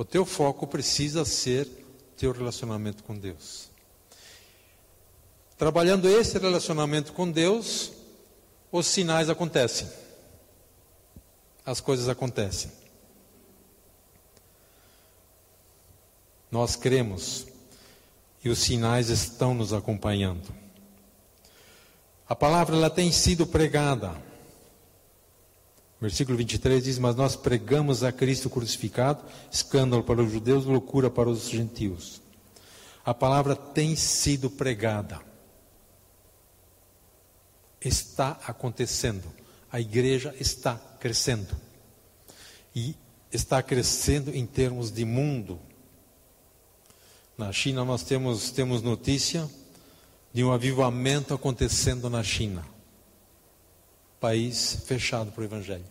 O 0.00 0.04
teu 0.06 0.24
foco 0.24 0.66
precisa 0.66 1.26
ser 1.26 1.68
teu 2.16 2.32
relacionamento 2.32 3.04
com 3.04 3.14
Deus. 3.14 3.68
Trabalhando 5.58 6.08
esse 6.08 6.38
relacionamento 6.38 7.12
com 7.12 7.30
Deus, 7.30 7.92
os 8.72 8.86
sinais 8.86 9.28
acontecem. 9.28 9.86
As 11.66 11.82
coisas 11.82 12.08
acontecem. 12.08 12.72
Nós 16.50 16.76
cremos 16.76 17.46
e 18.42 18.48
os 18.48 18.58
sinais 18.58 19.10
estão 19.10 19.52
nos 19.52 19.70
acompanhando. 19.70 20.48
A 22.26 22.34
palavra 22.34 22.74
ela 22.74 22.88
tem 22.88 23.12
sido 23.12 23.46
pregada. 23.46 24.16
Versículo 26.00 26.38
23 26.38 26.82
diz: 26.82 26.98
Mas 26.98 27.14
nós 27.14 27.36
pregamos 27.36 28.02
a 28.02 28.10
Cristo 28.10 28.48
crucificado, 28.48 29.22
escândalo 29.50 30.02
para 30.02 30.22
os 30.22 30.32
judeus, 30.32 30.64
loucura 30.64 31.10
para 31.10 31.28
os 31.28 31.48
gentios. 31.48 32.22
A 33.04 33.12
palavra 33.12 33.54
tem 33.54 33.94
sido 33.96 34.48
pregada. 34.48 35.20
Está 37.80 38.38
acontecendo. 38.46 39.24
A 39.70 39.80
igreja 39.80 40.34
está 40.38 40.76
crescendo. 40.98 41.56
E 42.74 42.94
está 43.32 43.62
crescendo 43.62 44.34
em 44.34 44.46
termos 44.46 44.90
de 44.90 45.04
mundo. 45.04 45.58
Na 47.36 47.52
China 47.52 47.84
nós 47.84 48.02
temos, 48.02 48.50
temos 48.50 48.82
notícia 48.82 49.48
de 50.32 50.44
um 50.44 50.52
avivamento 50.52 51.32
acontecendo 51.34 52.08
na 52.10 52.22
China. 52.22 52.64
País 54.20 54.82
fechado 54.86 55.32
para 55.32 55.40
o 55.40 55.44
Evangelho. 55.44 55.84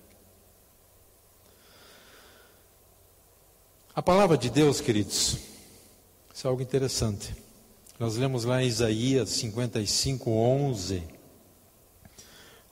A 3.96 4.02
palavra 4.02 4.38
de 4.38 4.50
Deus, 4.50 4.80
queridos, 4.80 5.38
isso 6.34 6.48
é 6.48 6.50
algo 6.50 6.62
interessante. 6.62 7.36
Nós 8.00 8.16
lemos 8.16 8.46
lá 8.46 8.64
em 8.64 8.68
Isaías 8.68 9.30
55, 9.32 10.30
11, 10.32 11.04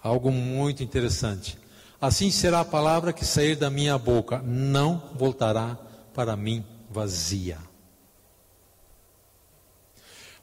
algo 0.01 0.31
muito 0.31 0.83
interessante. 0.83 1.57
Assim 1.99 2.31
será 2.31 2.61
a 2.61 2.65
palavra 2.65 3.11
que 3.11 3.25
sair 3.25 3.55
da 3.55 3.69
minha 3.69 3.97
boca, 3.97 4.39
não 4.43 5.11
voltará 5.15 5.77
para 6.13 6.37
mim 6.37 6.63
vazia. 6.89 7.57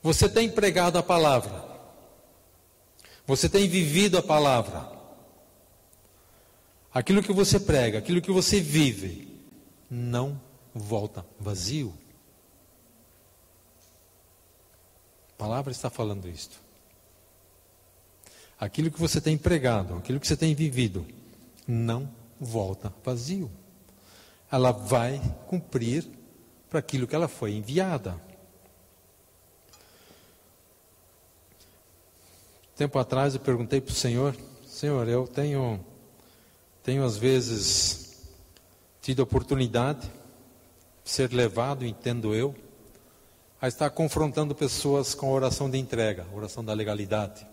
Você 0.03 0.29
tem 0.29 0.51
pregado 0.51 0.99
a 0.99 1.03
palavra. 1.03 1.65
Você 3.27 3.49
tem 3.49 3.67
vivido 3.67 4.19
a 4.19 4.23
palavra. 4.23 4.94
Aquilo 6.95 7.23
que 7.25 7.33
você 7.33 7.59
prega, 7.59 7.99
aquilo 7.99 8.23
que 8.23 8.31
você 8.31 8.61
vive, 8.61 9.29
não 9.91 10.41
volta 10.73 11.27
vazio. 11.41 11.93
A 15.33 15.37
palavra 15.37 15.73
está 15.73 15.91
falando 15.91 16.29
isto. 16.29 16.63
Aquilo 18.59 18.93
que 18.93 19.01
você 19.01 19.21
tem 19.21 19.37
pregado, 19.37 19.97
aquilo 19.97 20.21
que 20.21 20.27
você 20.27 20.37
tem 20.37 20.55
vivido, 20.55 21.05
não 21.67 22.09
volta 22.41 22.95
vazio. 23.05 23.51
Ela 24.51 24.71
vai 24.71 25.21
cumprir 25.49 26.09
para 26.71 26.79
aquilo 26.79 27.09
que 27.09 27.17
ela 27.17 27.27
foi 27.27 27.55
enviada. 27.55 28.21
Tempo 32.77 32.99
atrás 32.99 33.35
eu 33.35 33.41
perguntei 33.41 33.81
para 33.81 33.93
o 33.93 33.95
Senhor, 33.95 34.37
Senhor, 34.67 35.09
eu 35.09 35.27
tenho, 35.27 35.85
tenho 36.85 37.03
às 37.03 37.17
vezes 37.17 38.29
tido 39.01 39.21
oportunidade 39.21 40.07
de 41.03 41.11
ser 41.11 41.33
levado, 41.33 41.85
entendo 41.85 42.35
eu, 42.35 42.55
a 43.59 43.67
estar 43.67 43.89
confrontando 43.89 44.55
pessoas 44.55 45.15
com 45.15 45.27
a 45.27 45.33
oração 45.33 45.71
de 45.71 45.79
entrega, 45.79 46.27
a 46.31 46.37
oração 46.37 46.63
da 46.63 46.75
legalidade. 46.75 47.47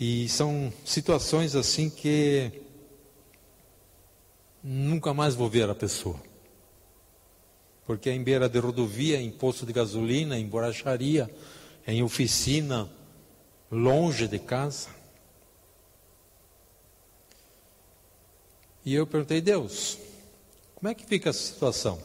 E 0.00 0.26
são 0.30 0.72
situações 0.86 1.54
assim 1.54 1.90
que 1.90 2.50
nunca 4.64 5.12
mais 5.12 5.34
vou 5.34 5.48
ver 5.48 5.68
a 5.68 5.74
pessoa. 5.74 6.18
Porque 7.84 8.08
é 8.08 8.14
em 8.14 8.22
beira 8.22 8.48
de 8.48 8.58
rodovia, 8.58 9.20
em 9.20 9.30
posto 9.30 9.66
de 9.66 9.72
gasolina, 9.74 10.38
em 10.38 10.46
borracharia, 10.46 11.30
em 11.86 12.02
oficina, 12.02 12.90
longe 13.70 14.26
de 14.26 14.38
casa. 14.38 14.95
E 18.86 18.94
eu 18.94 19.04
perguntei, 19.04 19.40
Deus, 19.40 19.98
como 20.76 20.88
é 20.88 20.94
que 20.94 21.04
fica 21.04 21.30
a 21.30 21.32
situação? 21.32 22.00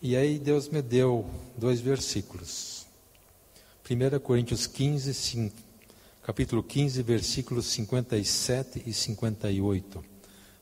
E 0.00 0.16
aí 0.16 0.38
Deus 0.38 0.68
me 0.68 0.80
deu 0.80 1.28
dois 1.56 1.80
versículos. 1.80 2.86
1 3.90 4.20
Coríntios 4.20 4.68
15, 4.68 5.12
5, 5.12 5.56
capítulo 6.22 6.62
15, 6.62 7.02
versículos 7.02 7.66
57 7.66 8.84
e 8.86 8.92
58. 8.92 10.04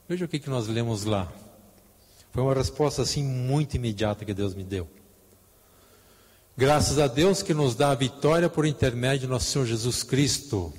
Veja 0.09 0.24
o 0.24 0.29
que, 0.29 0.38
que 0.38 0.48
nós 0.48 0.66
lemos 0.66 1.05
lá. 1.05 1.31
Foi 2.33 2.42
uma 2.42 2.55
resposta 2.55 3.02
assim 3.02 3.22
muito 3.22 3.76
imediata 3.76 4.24
que 4.24 4.33
Deus 4.33 4.55
me 4.55 4.64
deu. 4.64 4.88
Graças 6.57 6.98
a 6.98 7.07
Deus 7.07 7.42
que 7.42 7.52
nos 7.52 7.74
dá 7.74 7.90
a 7.90 7.94
vitória 7.94 8.48
por 8.48 8.64
intermédio 8.64 9.26
de 9.26 9.26
nosso 9.26 9.50
Senhor 9.50 9.66
Jesus 9.66 10.02
Cristo. 10.02 10.72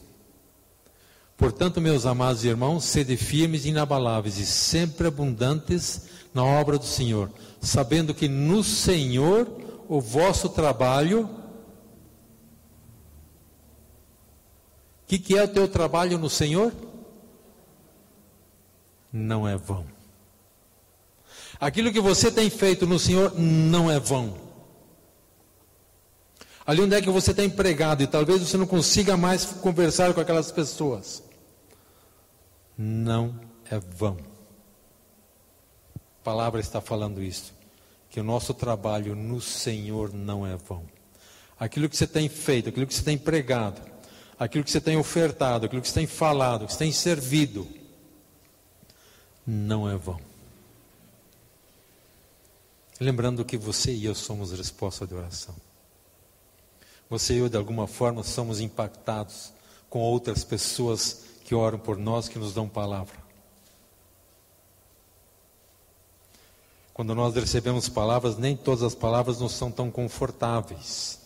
Portanto, 1.38 1.80
meus 1.80 2.08
amados 2.08 2.44
irmãos, 2.44 2.84
sede 2.84 3.16
firmes 3.16 3.64
e 3.64 3.70
inabaláveis 3.70 4.40
e 4.40 4.46
sempre 4.46 5.08
abundantes 5.08 6.10
na 6.34 6.44
obra 6.44 6.80
do 6.80 6.86
Senhor, 6.86 7.32
sabendo 7.62 8.12
que 8.12 8.28
no 8.28 8.64
Senhor 8.64 9.48
o 9.88 10.02
vosso 10.02 10.50
trabalho. 10.50 11.30
O 15.04 15.08
que, 15.08 15.20
que 15.20 15.38
é 15.38 15.44
o 15.44 15.48
teu 15.48 15.68
trabalho 15.68 16.18
no 16.18 16.30
Senhor? 16.30 16.74
Não 19.14 19.48
é 19.48 19.56
vão. 19.56 19.86
Aquilo 21.60 21.94
que 21.94 22.02
você 22.02 22.32
tem 22.32 22.50
feito 22.50 22.88
no 22.88 22.98
Senhor 22.98 23.34
não 23.38 23.90
é 23.90 24.00
vão. 24.00 24.36
Ali 26.66 26.82
onde 26.82 26.96
é 26.96 27.02
que 27.02 27.10
você 27.10 27.32
está 27.32 27.44
empregado 27.44 28.02
e 28.02 28.08
talvez 28.08 28.42
você 28.42 28.58
não 28.58 28.68
consiga 28.68 29.16
mais 29.16 29.46
conversar 29.46 30.14
com 30.14 30.20
aquelas 30.20 30.52
pessoas. 30.52 31.27
Não 32.78 33.40
é 33.70 33.80
vão. 33.80 34.18
A 35.96 36.24
palavra 36.24 36.60
está 36.60 36.80
falando 36.80 37.24
isso. 37.24 37.54
Que 38.10 38.20
o 38.20 38.24
nosso 38.24 38.54
trabalho 38.54 39.16
no 39.16 39.42
Senhor 39.42 40.14
não 40.14 40.46
é 40.46 40.56
vão. 40.56 40.86
Aquilo 41.60 41.90
que 41.90 41.98
você 41.98 42.08
tem 42.08 42.30
feito, 42.30 42.70
aquilo 42.70 42.86
que 42.86 42.94
você 42.94 43.04
tem 43.04 43.18
pregado, 43.18 43.82
aquilo 44.40 44.64
que 44.64 44.72
você 44.72 44.80
tem 44.80 44.96
ofertado, 44.96 45.66
aquilo 45.66 45.82
que 45.82 45.88
você 45.88 45.94
tem 45.96 46.08
falado, 46.08 46.68
que 46.68 46.74
você 46.74 46.80
tem 46.80 46.92
servido, 46.92 47.68
não 49.46 49.90
é 49.90 49.96
vão. 49.96 50.20
Lembrando 53.00 53.46
que 53.46 53.58
você 53.58 53.92
e 53.92 54.06
eu 54.06 54.16
somos 54.16 54.52
resposta 54.52 55.06
de 55.06 55.14
oração. 55.14 55.56
Você 57.10 57.36
e 57.36 57.38
eu, 57.38 57.50
de 57.50 57.56
alguma 57.56 57.88
forma, 57.88 58.24
somos 58.24 58.60
impactados 58.60 59.54
com 59.90 60.00
outras 60.00 60.44
pessoas 60.44 61.27
que 61.48 61.56
oram 61.56 61.80
por 61.80 61.96
nós, 61.96 62.28
que 62.28 62.38
nos 62.38 62.54
dão 62.54 62.68
palavra. 62.68 63.16
Quando 66.94 67.16
nós 67.16 67.34
recebemos 67.34 67.88
palavras, 67.88 68.38
nem 68.38 68.54
todas 68.54 68.84
as 68.84 68.94
palavras 68.94 69.40
nos 69.40 69.54
são 69.54 69.72
tão 69.72 69.90
confortáveis. 69.90 71.22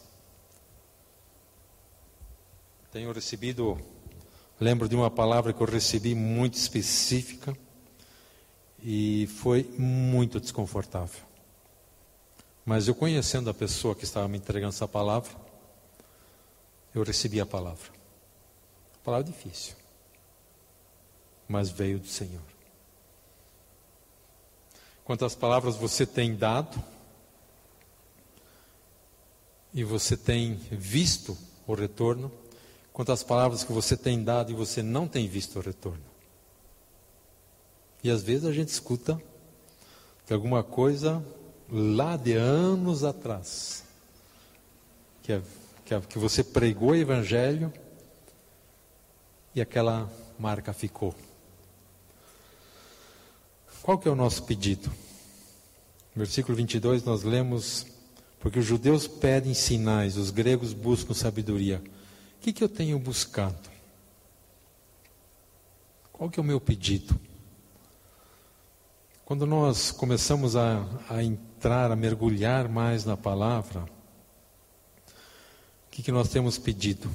Tenho 2.91 3.11
recebido, 3.11 3.79
lembro 4.59 4.87
de 4.87 4.95
uma 4.95 5.09
palavra 5.09 5.53
que 5.53 5.61
eu 5.61 5.65
recebi 5.65 6.13
muito 6.13 6.53
específica 6.53 7.57
e 8.79 9.25
foi 9.25 9.63
muito 9.75 10.39
desconfortável. 10.39 11.21
Mas 12.63 12.87
eu 12.87 12.93
conhecendo 12.93 13.49
a 13.49 13.55
pessoa 13.55 13.95
que 13.95 14.03
estava 14.03 14.27
me 14.27 14.37
entregando 14.37 14.69
essa 14.69 14.87
palavra, 14.87 15.31
eu 16.93 17.01
recebi 17.01 17.41
a 17.41 17.45
palavra. 17.45 17.89
A 18.93 19.03
palavra 19.03 19.23
difícil, 19.23 19.80
mas 21.51 21.69
veio 21.69 21.99
do 21.99 22.07
Senhor. 22.07 22.41
Quantas 25.03 25.35
palavras 25.35 25.75
você 25.75 26.05
tem 26.05 26.33
dado 26.33 26.81
e 29.73 29.83
você 29.83 30.15
tem 30.15 30.55
visto 30.71 31.37
o 31.67 31.73
retorno? 31.73 32.31
Quantas 32.93 33.21
palavras 33.21 33.65
que 33.65 33.73
você 33.73 33.97
tem 33.97 34.23
dado 34.23 34.51
e 34.51 34.55
você 34.55 34.81
não 34.81 35.07
tem 35.07 35.27
visto 35.27 35.59
o 35.59 35.61
retorno? 35.61 36.03
E 38.01 38.09
às 38.09 38.23
vezes 38.23 38.45
a 38.45 38.53
gente 38.53 38.69
escuta 38.69 39.21
que 40.25 40.33
alguma 40.33 40.63
coisa 40.63 41.23
lá 41.69 42.15
de 42.15 42.33
anos 42.33 43.03
atrás, 43.03 43.83
que 45.21 45.33
é 45.33 45.41
que 46.07 46.17
você 46.17 46.41
pregou 46.41 46.91
o 46.91 46.95
Evangelho 46.95 47.73
e 49.53 49.59
aquela 49.59 50.09
marca 50.39 50.71
ficou. 50.71 51.13
Qual 53.81 53.97
que 53.97 54.07
é 54.07 54.11
o 54.11 54.15
nosso 54.15 54.43
pedido? 54.43 54.91
Versículo 56.15 56.55
22 56.55 57.03
nós 57.03 57.23
lemos, 57.23 57.87
porque 58.39 58.59
os 58.59 58.65
judeus 58.65 59.07
pedem 59.07 59.55
sinais, 59.55 60.17
os 60.17 60.29
gregos 60.29 60.71
buscam 60.71 61.15
sabedoria. 61.15 61.81
O 62.37 62.41
que, 62.41 62.53
que 62.53 62.63
eu 62.63 62.69
tenho 62.69 62.99
buscado? 62.99 63.71
Qual 66.13 66.29
que 66.29 66.39
é 66.39 66.43
o 66.43 66.45
meu 66.45 66.61
pedido? 66.61 67.19
Quando 69.25 69.47
nós 69.47 69.89
começamos 69.89 70.55
a, 70.55 70.85
a 71.09 71.23
entrar, 71.23 71.91
a 71.91 71.95
mergulhar 71.95 72.69
mais 72.69 73.03
na 73.03 73.17
palavra, 73.17 73.81
o 73.81 73.89
que, 75.89 76.03
que 76.03 76.11
nós 76.11 76.29
temos 76.29 76.59
pedido? 76.59 77.09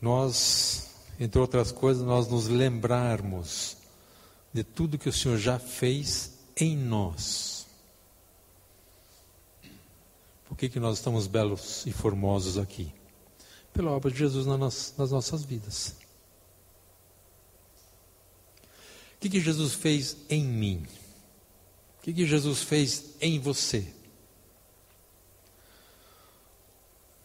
Nós, 0.00 0.94
entre 1.18 1.40
outras 1.40 1.72
coisas, 1.72 2.04
nós 2.04 2.28
nos 2.28 2.46
lembrarmos 2.46 3.75
de 4.56 4.64
tudo 4.64 4.96
que 4.96 5.08
o 5.08 5.12
Senhor 5.12 5.36
já 5.36 5.58
fez 5.58 6.32
em 6.56 6.74
nós. 6.74 7.66
Por 10.48 10.56
que, 10.56 10.70
que 10.70 10.80
nós 10.80 10.96
estamos 10.96 11.26
belos 11.26 11.84
e 11.84 11.92
formosos 11.92 12.56
aqui? 12.56 12.90
Pela 13.74 13.90
obra 13.90 14.10
de 14.10 14.16
Jesus 14.16 14.46
nas, 14.46 14.94
nossas 15.10 15.44
vidas. 15.44 15.94
O 19.16 19.18
que, 19.20 19.28
que 19.28 19.40
Jesus 19.40 19.74
fez 19.74 20.16
em 20.30 20.42
mim? 20.42 20.86
O 21.98 22.02
que, 22.02 22.14
que 22.14 22.26
Jesus 22.26 22.62
fez 22.62 23.14
em 23.20 23.38
você? 23.38 23.92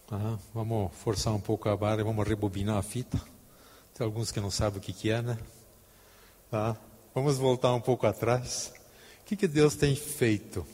Tá? 0.05 0.37
Vamos 0.53 0.93
forçar 0.95 1.33
um 1.33 1.39
pouco 1.39 1.69
a 1.69 1.77
barra 1.77 2.01
e 2.01 2.03
vamos 2.03 2.27
rebobinar 2.27 2.75
a 2.75 2.83
fita. 2.83 3.21
Tem 3.93 4.03
alguns 4.03 4.33
que 4.33 4.41
não 4.41 4.51
sabem 4.51 4.79
o 4.79 4.81
que, 4.81 4.91
que 4.91 5.09
é, 5.09 5.21
né? 5.21 5.37
Tá? 6.49 6.77
Vamos 7.13 7.37
voltar 7.37 7.73
um 7.73 7.81
pouco 7.81 8.07
atrás. 8.07 8.71
O 9.21 9.25
que, 9.25 9.35
que 9.35 9.47
Deus 9.47 9.75
tem 9.75 9.95
feito 9.95 10.65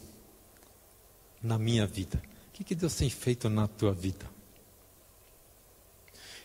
na 1.41 1.57
minha 1.57 1.87
vida? 1.87 2.21
O 2.49 2.51
que, 2.53 2.63
que 2.63 2.75
Deus 2.75 2.95
tem 2.95 3.09
feito 3.09 3.49
na 3.49 3.67
tua 3.67 3.91
vida? 3.91 4.25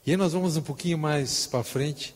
E 0.06 0.10
aí 0.10 0.16
nós 0.16 0.32
vamos 0.32 0.56
um 0.56 0.62
pouquinho 0.62 0.96
mais 0.96 1.46
para 1.46 1.62
frente. 1.62 2.14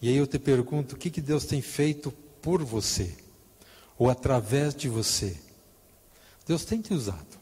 E 0.00 0.08
aí 0.08 0.16
eu 0.16 0.26
te 0.26 0.38
pergunto: 0.38 0.94
o 0.94 0.98
que, 0.98 1.10
que 1.10 1.20
Deus 1.20 1.44
tem 1.44 1.60
feito 1.60 2.10
por 2.40 2.62
você? 2.64 3.14
Ou 3.98 4.08
através 4.08 4.74
de 4.74 4.88
você? 4.88 5.38
Deus 6.46 6.64
tem 6.64 6.80
te 6.80 6.92
usado. 6.92 7.38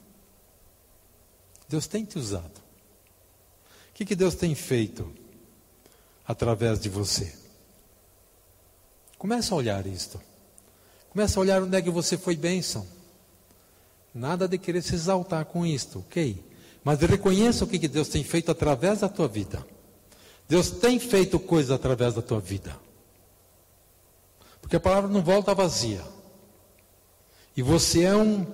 Deus 1.68 1.87
tem 1.87 2.05
te 2.05 2.18
usado. 2.18 2.59
O 3.90 3.94
que, 3.94 4.05
que 4.05 4.16
Deus 4.16 4.35
tem 4.35 4.55
feito 4.55 5.12
através 6.27 6.81
de 6.81 6.88
você? 6.88 7.41
Começa 9.22 9.54
a 9.54 9.56
olhar 9.56 9.87
isto. 9.87 10.20
Começa 11.11 11.38
a 11.38 11.40
olhar 11.40 11.62
onde 11.62 11.76
é 11.76 11.80
que 11.80 11.90
você 11.90 12.18
foi 12.18 12.35
bênção. 12.35 12.85
Nada 14.12 14.48
de 14.48 14.58
querer 14.58 14.82
se 14.82 14.96
exaltar 14.96 15.44
com 15.44 15.64
isto, 15.64 16.00
ok? 16.00 16.44
Mas 16.82 16.98
reconheça 16.98 17.64
o 17.64 17.68
que, 17.68 17.87
Deus 17.87 18.08
tem 18.08 18.24
feito 18.24 18.50
através 18.50 18.98
da 18.98 19.08
tua 19.08 19.28
vida. 19.28 19.64
Deus 20.48 20.72
tem 20.72 20.98
feito 20.98 21.38
coisas 21.38 21.70
através 21.70 22.14
da 22.14 22.20
tua 22.20 22.40
vida. 22.40 22.76
Porque 24.61 24.74
a 24.74 24.80
palavra 24.80 25.08
não 25.08 25.22
volta 25.22 25.54
vazia. 25.54 26.02
E 27.56 27.62
você 27.62 28.02
é 28.02 28.16
um, 28.16 28.44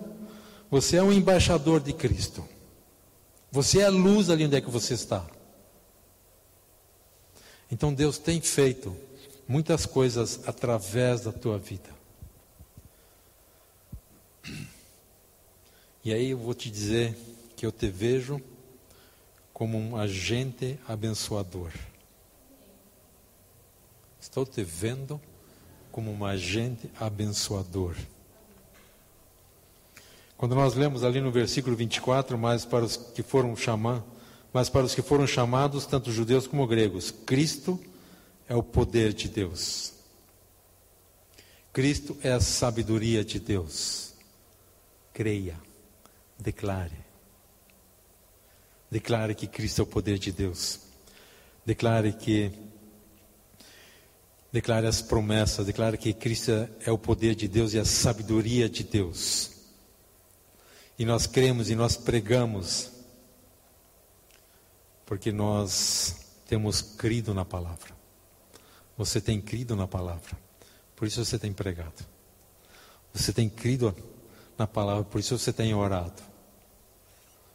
você 0.71 0.99
é 0.99 1.03
um 1.03 1.11
embaixador 1.11 1.81
de 1.81 1.95
Cristo. 1.95 2.47
Você 3.51 3.79
é 3.79 3.87
a 3.87 3.91
luz 3.91 4.29
ali 4.29 4.45
onde 4.45 4.57
é 4.57 4.61
que 4.61 4.71
você 4.71 4.93
está. 4.93 5.25
Então 7.73 7.91
Deus 7.95 8.19
tem 8.19 8.39
feito 8.43 9.08
muitas 9.49 9.87
coisas 9.87 10.47
através 10.47 11.23
da 11.23 11.33
tua 11.33 11.59
vida. 11.59 11.89
E 16.05 16.13
aí 16.13 16.31
eu 16.31 16.39
vou 16.39 16.55
te 16.55 16.71
dizer 16.71 17.17
que 17.57 17.65
eu 17.65 17.73
te 17.73 17.89
vejo 17.89 18.41
como 19.53 19.79
um 19.79 19.97
agente 19.97 20.79
abençoador. 20.87 21.73
Estou 24.21 24.45
te 24.45 24.63
vendo 24.63 25.21
como 25.91 26.13
um 26.13 26.25
agente 26.25 26.91
abençoador. 27.01 27.97
Quando 30.37 30.55
nós 30.55 30.75
lemos 30.75 31.03
ali 31.03 31.21
no 31.21 31.33
versículo 31.33 31.75
24, 31.75 32.39
mas 32.39 32.65
para 32.65 32.85
os 32.85 32.97
que 32.97 33.23
foram 33.23 33.57
chamados, 33.57 34.05
mas 34.53 34.69
para 34.69 34.87
os 34.87 34.95
que 34.95 35.03
foram 35.03 35.27
chamados, 35.27 35.85
tanto 35.85 36.13
judeus 36.13 36.47
como 36.47 36.67
gregos, 36.67 37.11
Cristo 37.11 37.81
é 38.49 38.57
o 38.57 38.63
poder 38.63 39.13
de 39.13 39.29
Deus. 39.29 39.93
Cristo 41.73 42.17
é 42.23 42.33
a 42.33 42.41
sabedoria 42.41 43.25
de 43.25 43.39
Deus. 43.39 44.15
Creia, 45.13 45.61
declare. 46.39 46.97
Declare 48.91 49.35
que 49.35 49.47
Cristo 49.47 49.83
é 49.83 49.85
o 49.85 49.87
poder 49.87 50.19
de 50.19 50.33
Deus. 50.33 50.81
Declare 51.65 52.13
que 52.15 52.51
declare 54.51 54.87
as 54.87 55.03
promessas, 55.03 55.67
declare 55.67 55.99
que 55.99 56.15
Cristo 56.15 56.51
é 56.81 56.91
o 56.91 56.97
poder 56.97 57.35
de 57.35 57.47
Deus 57.47 57.75
e 57.75 57.79
a 57.79 57.85
sabedoria 57.85 58.69
de 58.69 58.83
Deus. 58.83 59.51
E 60.99 61.05
nós 61.05 61.27
cremos 61.27 61.69
e 61.69 61.77
nós 61.77 61.97
pregamos, 61.97 62.91
porque 65.05 65.31
nós 65.31 66.17
temos 66.47 66.81
crido 66.81 67.35
na 67.35 67.45
palavra. 67.45 67.98
Você 68.99 69.21
tem 69.21 69.41
crido 69.41 69.77
na 69.77 69.87
palavra, 69.87 70.37
por 70.97 71.07
isso 71.07 71.25
você 71.25 71.39
tem 71.39 71.53
pregado. 71.53 72.05
Você 73.15 73.33
tem 73.33 73.49
crido 73.49 73.95
na 74.59 74.67
palavra, 74.67 75.05
por 75.05 75.21
isso 75.21 75.39
você 75.39 75.53
tem 75.53 75.73
orado. 75.73 76.21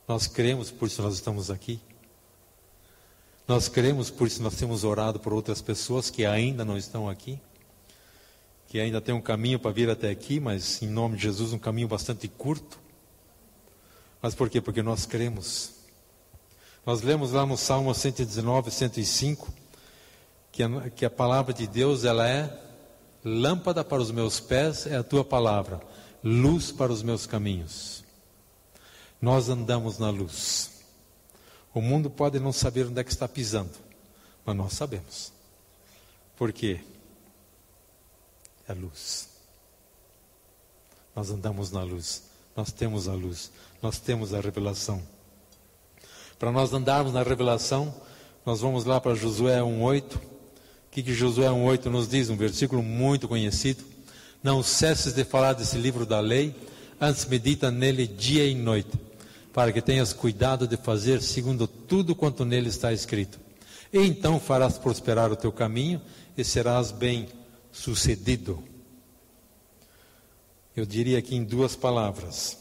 Nós 0.08 0.26
cremos, 0.26 0.72
por 0.72 0.88
isso 0.88 1.02
nós 1.02 1.16
estamos 1.16 1.52
aqui. 1.52 1.82
Nós 3.46 3.68
cremos, 3.68 4.10
por 4.10 4.26
isso 4.26 4.41
nós 4.41 4.56
temos 4.56 4.86
orado 4.86 5.20
por 5.20 5.34
outras 5.34 5.62
pessoas 5.62 6.10
que 6.10 6.26
ainda 6.26 6.64
não 6.64 6.78
estão 6.78 7.10
aqui, 7.10 7.38
que 8.70 8.80
ainda 8.80 9.02
tem 9.02 9.14
um 9.14 9.22
caminho 9.22 9.60
para 9.60 9.72
vir 9.72 9.89
até 9.89 10.10
aqui, 10.10 10.39
mas 10.39 10.82
em 10.82 10.88
nome 10.88 11.18
de 11.18 11.24
Jesus 11.24 11.52
um 11.52 11.60
caminho 11.60 11.89
bastante 11.89 12.26
curto. 12.30 12.80
Mas 14.22 14.34
por 14.34 14.50
quê? 14.50 14.62
Porque 14.62 14.82
nós 14.82 15.06
cremos. 15.06 15.72
Nós 16.86 17.02
lemos 17.02 17.34
lá 17.34 17.46
no 17.46 17.58
Salmo 17.58 17.94
119, 17.94 18.72
105, 18.72 19.62
que 20.54 20.62
a, 20.62 20.89
que 20.91 21.04
a 21.04 21.10
palavra 21.10 21.51
de 21.51 21.66
Deus 21.66 22.06
ela 22.06 22.30
é 22.30 22.62
lâmpada 23.26 23.84
para 23.84 24.01
os 24.01 24.12
meus 24.12 24.39
pés, 24.39 24.86
é 24.86 24.95
a 24.95 25.04
tua 25.04 25.26
palavra, 25.26 25.82
luz 26.24 26.72
para 26.72 26.93
os 26.93 27.01
meus 27.01 27.26
caminhos. 27.26 28.04
Nós 29.20 29.49
andamos 29.49 29.97
na 29.97 30.12
luz. 30.12 30.84
O 31.74 31.82
mundo 31.82 32.08
pode 32.08 32.39
não 32.39 32.54
saber 32.54 32.86
onde 32.86 33.01
é 33.01 33.04
que 33.04 33.10
está 33.10 33.28
pisando, 33.28 33.72
mas 34.45 34.56
nós 34.56 34.74
sabemos. 34.74 35.34
Por 36.38 36.54
quê? 36.54 36.82
É 38.68 38.74
luz. 38.74 39.30
Nós 41.16 41.32
andamos 41.32 41.72
na 41.72 41.82
luz, 41.82 42.24
nós 42.56 42.72
temos 42.72 43.08
a 43.08 43.14
luz, 43.14 43.51
nós 43.82 43.97
temos 43.97 44.36
a 44.36 44.39
revelação. 44.39 45.01
Para 46.38 46.51
nós 46.51 46.74
andarmos 46.74 47.14
na 47.14 47.24
revelação, 47.24 47.95
nós 48.45 48.62
vamos 48.62 48.86
lá 48.86 49.01
para 49.01 49.16
Josué 49.16 49.60
1,8. 49.60 50.33
Que, 50.94 51.02
que 51.02 51.12
Josué 51.12 51.48
1,8 51.48 51.86
nos 51.86 52.08
diz? 52.08 52.30
Um 52.30 52.38
versículo 52.38 52.84
muito 52.84 53.28
conhecido. 53.28 53.84
Não 54.44 54.62
cesses 54.62 55.12
de 55.12 55.24
falar 55.24 55.54
desse 55.54 55.76
livro 55.76 56.06
da 56.06 56.20
lei, 56.20 56.56
antes 57.02 57.26
medita 57.26 57.72
nele 57.72 58.06
dia 58.06 58.46
e 58.46 58.54
noite, 58.54 58.91
para 59.52 59.72
que 59.72 59.82
tenhas 59.82 60.14
cuidado 60.14 60.68
de 60.68 60.78
fazer 60.78 61.20
segundo 61.24 61.66
tudo 61.66 62.14
quanto 62.14 62.46
nele 62.46 62.70
está 62.70 62.94
escrito. 62.94 63.39
E 63.91 63.98
então 63.98 64.39
farás 64.39 64.78
prosperar 64.78 65.32
o 65.32 65.36
teu 65.36 65.52
caminho 65.52 66.00
e 66.38 66.44
serás 66.44 66.91
bem 66.91 67.28
sucedido. 67.72 68.64
Eu 70.76 70.86
diria 70.86 71.18
aqui 71.18 71.36
em 71.36 71.44
duas 71.44 71.76
palavras: 71.76 72.56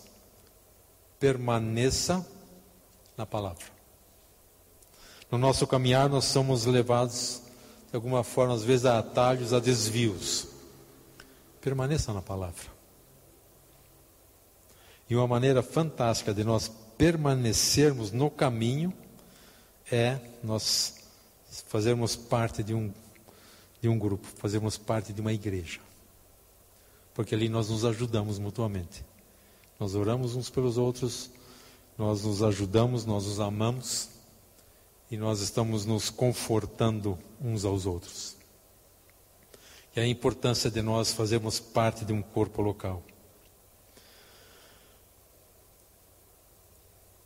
permaneça 1.20 2.26
na 3.14 3.26
palavra. 3.26 3.66
No 5.30 5.36
nosso 5.36 5.66
caminhar, 5.66 6.08
nós 6.08 6.24
somos 6.24 6.64
levados, 6.64 7.41
de 7.92 7.96
alguma 7.96 8.24
forma, 8.24 8.54
às 8.54 8.64
vezes 8.64 8.86
a 8.86 8.98
atalhos, 8.98 9.52
a 9.52 9.60
desvios. 9.60 10.48
Permaneça 11.60 12.10
na 12.10 12.22
palavra. 12.22 12.72
E 15.10 15.14
uma 15.14 15.26
maneira 15.26 15.62
fantástica 15.62 16.32
de 16.32 16.42
nós 16.42 16.72
permanecermos 16.96 18.10
no 18.10 18.30
caminho 18.30 18.94
é 19.90 20.18
nós 20.42 21.04
fazermos 21.68 22.16
parte 22.16 22.62
de 22.62 22.72
um 22.72 22.90
de 23.82 23.88
um 23.88 23.98
grupo, 23.98 24.26
fazemos 24.36 24.78
parte 24.78 25.12
de 25.12 25.20
uma 25.20 25.32
igreja. 25.32 25.80
Porque 27.12 27.34
ali 27.34 27.48
nós 27.48 27.68
nos 27.68 27.84
ajudamos 27.84 28.38
mutuamente. 28.38 29.04
Nós 29.78 29.96
oramos 29.96 30.36
uns 30.36 30.48
pelos 30.48 30.78
outros, 30.78 31.28
nós 31.98 32.22
nos 32.22 32.42
ajudamos, 32.42 33.04
nós 33.04 33.26
nos 33.26 33.40
amamos 33.40 34.08
e 35.12 35.16
nós 35.18 35.40
estamos 35.40 35.84
nos 35.84 36.08
confortando 36.08 37.18
uns 37.38 37.66
aos 37.66 37.84
outros. 37.84 38.34
E 39.94 40.00
a 40.00 40.06
importância 40.06 40.70
de 40.70 40.80
nós 40.80 41.12
fazermos 41.12 41.60
parte 41.60 42.02
de 42.02 42.14
um 42.14 42.22
corpo 42.22 42.62
local. 42.62 43.02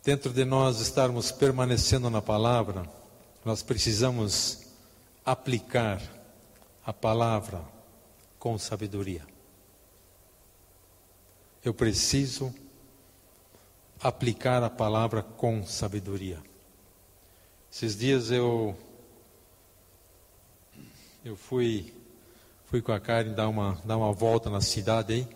Dentro 0.03 0.33
de 0.33 0.43
nós 0.43 0.81
estarmos 0.81 1.31
permanecendo 1.31 2.09
na 2.09 2.21
palavra, 2.21 2.85
nós 3.45 3.63
precisamos 3.63 4.67
aplicar 5.23 6.01
a 6.85 6.91
palavra 6.91 7.63
com 8.37 8.57
sabedoria. 8.57 9.25
Eu 11.63 11.73
preciso 11.73 12.53
aplicar 14.01 14.61
a 14.61 14.69
palavra 14.69 15.23
com 15.23 15.65
sabedoria. 15.65 16.46
Esses 17.71 17.95
dias 17.95 18.31
eu 18.31 18.75
eu 21.23 21.35
fui 21.35 21.93
fui 22.65 22.81
com 22.81 22.91
a 22.91 22.99
Karen 22.99 23.33
dar 23.33 23.49
uma 23.49 23.81
dar 23.83 23.97
uma 23.97 24.11
volta 24.13 24.49
na 24.49 24.61
cidade 24.61 25.13
aí, 25.13 25.27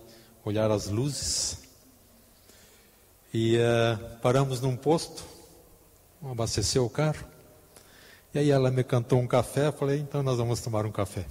olhar 0.43 0.71
as 0.71 0.87
luzes 0.87 1.61
e 3.33 3.57
uh, 3.57 4.19
paramos 4.21 4.59
num 4.59 4.75
posto, 4.75 5.23
abastecer 6.23 6.81
o 6.81 6.89
carro. 6.89 7.25
E 8.33 8.39
aí 8.39 8.49
ela 8.49 8.71
me 8.71 8.83
cantou 8.83 9.19
um 9.19 9.27
café, 9.27 9.71
falei, 9.71 9.99
então 9.99 10.23
nós 10.23 10.37
vamos 10.37 10.61
tomar 10.61 10.85
um 10.85 10.91
café. 10.91 11.25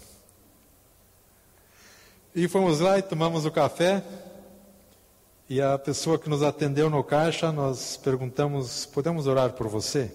E 2.35 2.47
fomos 2.47 2.81
lá 2.81 2.99
e 2.99 3.03
tomamos 3.03 3.45
o 3.45 3.51
café. 3.51 4.05
E 5.49 5.61
a 5.61 5.77
pessoa 5.79 6.19
que 6.19 6.29
nos 6.29 6.43
atendeu 6.43 6.89
no 6.89 7.03
caixa, 7.03 7.51
nós 7.51 7.97
perguntamos: 7.97 8.87
podemos 8.87 9.27
orar 9.27 9.53
por 9.53 9.67
você? 9.67 10.13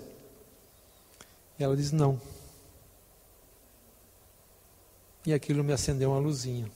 Ela 1.59 1.75
diz: 1.75 1.91
não. 1.91 2.19
E 5.25 5.33
aquilo 5.33 5.63
me 5.63 5.73
acendeu 5.73 6.11
uma 6.11 6.19
luzinha. 6.19 6.69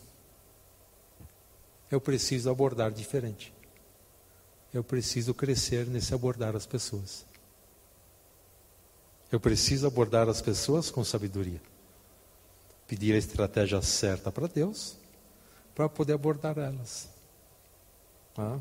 Eu 1.92 2.00
preciso 2.00 2.50
abordar 2.50 2.92
diferente. 2.92 3.54
Eu 4.74 4.84
preciso 4.84 5.34
crescer 5.34 5.88
nesse 5.88 6.14
abordar 6.14 6.56
as 6.56 6.66
pessoas. 6.66 7.26
Eu 9.32 9.40
preciso 9.40 9.88
abordar 9.88 10.28
as 10.30 10.42
pessoas 10.42 10.90
com 10.90 11.04
sabedoria. 11.04 11.62
Pedir 12.88 13.14
a 13.14 13.18
estratégia 13.18 13.82
certa 13.82 14.32
para 14.32 14.48
Deus 14.48 14.98
para 15.80 15.88
poder 15.88 16.14
abordar 16.14 16.58
elas. 16.58 17.08
Ah, 18.38 18.60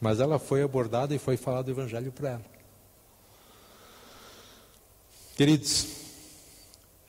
mas 0.00 0.20
ela 0.20 0.38
foi 0.38 0.62
abordada 0.62 1.14
e 1.14 1.18
foi 1.18 1.36
falado 1.36 1.68
o 1.68 1.70
evangelho 1.70 2.12
para 2.12 2.30
ela. 2.32 2.55
Queridos, 5.36 5.86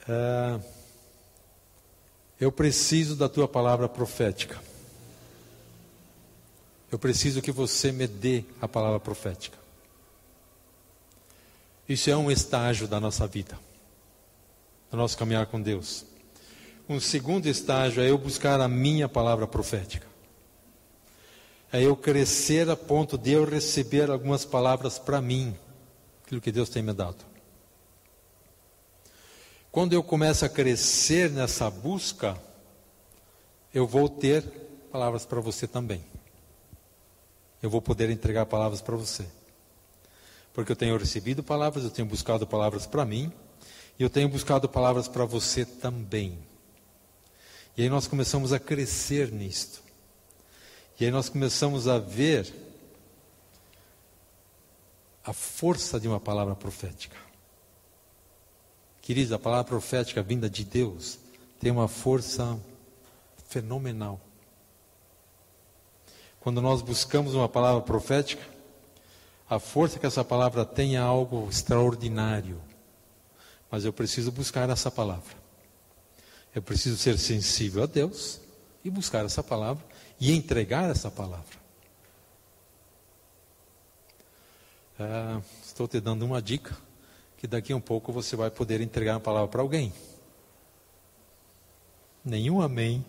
é, 0.05 0.59
eu 2.37 2.51
preciso 2.51 3.15
da 3.15 3.29
tua 3.29 3.47
palavra 3.47 3.87
profética. 3.87 4.61
Eu 6.91 6.99
preciso 6.99 7.41
que 7.41 7.53
você 7.53 7.89
me 7.89 8.05
dê 8.05 8.43
a 8.61 8.67
palavra 8.67 8.99
profética. 8.99 9.57
Isso 11.87 12.09
é 12.09 12.17
um 12.17 12.29
estágio 12.29 12.85
da 12.85 12.99
nossa 12.99 13.25
vida, 13.25 13.57
do 14.91 14.97
nosso 14.97 15.17
caminhar 15.17 15.45
com 15.45 15.61
Deus. 15.61 16.03
Um 16.89 16.99
segundo 16.99 17.45
estágio 17.45 18.03
é 18.03 18.09
eu 18.09 18.17
buscar 18.17 18.59
a 18.59 18.67
minha 18.67 19.07
palavra 19.07 19.47
profética. 19.47 20.05
É 21.71 21.81
eu 21.81 21.95
crescer 21.95 22.69
a 22.69 22.75
ponto 22.75 23.17
de 23.17 23.31
eu 23.31 23.45
receber 23.45 24.11
algumas 24.11 24.43
palavras 24.43 24.99
para 24.99 25.21
mim, 25.21 25.55
aquilo 26.25 26.41
que 26.41 26.51
Deus 26.51 26.67
tem 26.67 26.83
me 26.83 26.91
dado. 26.91 27.36
Quando 29.77 29.93
eu 29.93 30.01
começo 30.01 30.43
a 30.43 30.49
crescer 30.49 31.29
nessa 31.29 31.69
busca, 31.69 32.35
eu 33.71 33.85
vou 33.85 34.09
ter 34.09 34.41
palavras 34.91 35.23
para 35.23 35.39
você 35.39 35.67
também. 35.67 36.03
Eu 37.61 37.69
vou 37.69 37.79
poder 37.79 38.09
entregar 38.09 38.47
palavras 38.47 38.81
para 38.81 38.95
você. 38.95 39.23
Porque 40.51 40.71
eu 40.71 40.75
tenho 40.75 40.97
recebido 40.97 41.43
palavras, 41.43 41.83
eu 41.83 41.91
tenho 41.91 42.07
buscado 42.07 42.47
palavras 42.47 42.87
para 42.87 43.05
mim, 43.05 43.31
e 43.99 44.01
eu 44.01 44.09
tenho 44.09 44.27
buscado 44.27 44.67
palavras 44.67 45.07
para 45.07 45.25
você 45.25 45.63
também. 45.63 46.39
E 47.77 47.83
aí 47.83 47.89
nós 47.89 48.07
começamos 48.07 48.51
a 48.51 48.59
crescer 48.59 49.31
nisto. 49.31 49.83
E 50.99 51.05
aí 51.05 51.11
nós 51.11 51.29
começamos 51.29 51.87
a 51.87 51.99
ver 51.99 52.51
a 55.23 55.33
força 55.33 55.99
de 55.99 56.07
uma 56.07 56.19
palavra 56.19 56.55
profética. 56.55 57.26
Queridos, 59.07 59.31
a 59.31 59.39
palavra 59.39 59.63
profética 59.63 60.21
vinda 60.21 60.49
de 60.49 60.65
Deus 60.65 61.17
tem 61.61 61.71
uma 61.71 61.87
força 61.87 62.59
fenomenal. 63.47 64.19
Quando 66.41 66.61
nós 66.61 66.81
buscamos 66.81 67.33
uma 67.33 67.47
palavra 67.47 67.81
profética, 67.81 68.45
a 69.49 69.59
força 69.59 69.97
que 69.97 70.05
essa 70.05 70.25
palavra 70.25 70.65
tem 70.65 70.97
é 70.97 70.99
algo 70.99 71.47
extraordinário. 71.49 72.61
Mas 73.71 73.85
eu 73.85 73.93
preciso 73.93 74.29
buscar 74.29 74.69
essa 74.69 74.91
palavra. 74.91 75.37
Eu 76.53 76.61
preciso 76.61 76.97
ser 76.97 77.17
sensível 77.17 77.83
a 77.83 77.85
Deus 77.85 78.41
e 78.83 78.89
buscar 78.89 79.23
essa 79.23 79.41
palavra 79.41 79.85
e 80.19 80.33
entregar 80.33 80.91
essa 80.91 81.09
palavra. 81.09 81.57
Ah, 84.99 85.39
estou 85.65 85.87
te 85.87 86.01
dando 86.01 86.25
uma 86.25 86.41
dica 86.41 86.86
que 87.37 87.47
daqui 87.47 87.71
a 87.71 87.75
um 87.75 87.81
pouco 87.81 88.11
você 88.11 88.35
vai 88.35 88.49
poder 88.49 88.81
entregar 88.81 89.15
a 89.15 89.19
palavra 89.19 89.47
para 89.47 89.61
alguém. 89.61 89.93
Nenhum 92.25 92.61
amém. 92.61 93.05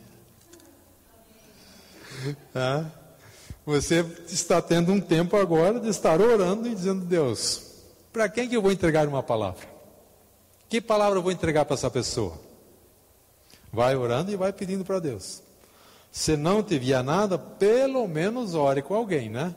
Você 3.64 4.04
está 4.28 4.62
tendo 4.62 4.92
um 4.92 5.00
tempo 5.00 5.36
agora 5.36 5.80
de 5.80 5.88
estar 5.88 6.20
orando 6.20 6.68
e 6.68 6.74
dizendo: 6.74 7.04
Deus, 7.04 7.62
para 8.12 8.28
quem 8.28 8.48
que 8.48 8.56
eu 8.56 8.62
vou 8.62 8.72
entregar 8.72 9.06
uma 9.08 9.22
palavra? 9.22 9.66
Que 10.68 10.80
palavra 10.80 11.18
eu 11.18 11.22
vou 11.22 11.32
entregar 11.32 11.64
para 11.64 11.74
essa 11.74 11.90
pessoa? 11.90 12.38
Vai 13.72 13.96
orando 13.96 14.30
e 14.30 14.36
vai 14.36 14.52
pedindo 14.52 14.84
para 14.84 14.98
Deus. 14.98 15.42
Se 16.10 16.36
não 16.36 16.62
tiver 16.62 17.02
nada, 17.02 17.38
pelo 17.38 18.06
menos 18.06 18.54
ore 18.54 18.82
com 18.82 18.94
alguém, 18.94 19.28
né? 19.28 19.54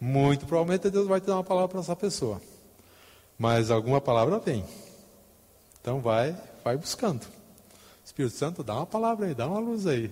Muito 0.00 0.46
provavelmente 0.46 0.90
Deus 0.90 1.06
vai 1.06 1.20
te 1.20 1.26
dar 1.26 1.34
uma 1.34 1.44
palavra 1.44 1.68
para 1.68 1.80
essa 1.80 1.96
pessoa. 1.96 2.40
Mas 3.38 3.70
alguma 3.70 4.00
palavra 4.00 4.40
vem. 4.40 4.64
Então 5.80 6.00
vai, 6.00 6.36
vai 6.64 6.76
buscando. 6.76 7.24
Espírito 8.04 8.34
Santo, 8.34 8.64
dá 8.64 8.74
uma 8.74 8.86
palavra 8.86 9.26
aí, 9.26 9.34
dá 9.34 9.46
uma 9.46 9.60
luz 9.60 9.86
aí. 9.86 10.10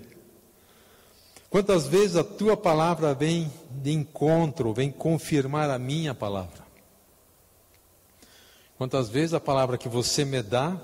Quantas 1.50 1.86
vezes 1.86 2.16
a 2.16 2.24
tua 2.24 2.56
palavra 2.56 3.14
vem 3.14 3.50
de 3.70 3.92
encontro, 3.92 4.72
vem 4.72 4.92
confirmar 4.92 5.70
a 5.70 5.78
minha 5.78 6.14
palavra? 6.14 6.64
Quantas 8.76 9.08
vezes 9.08 9.32
a 9.32 9.40
palavra 9.40 9.78
que 9.78 9.88
você 9.88 10.24
me 10.24 10.42
dá, 10.42 10.78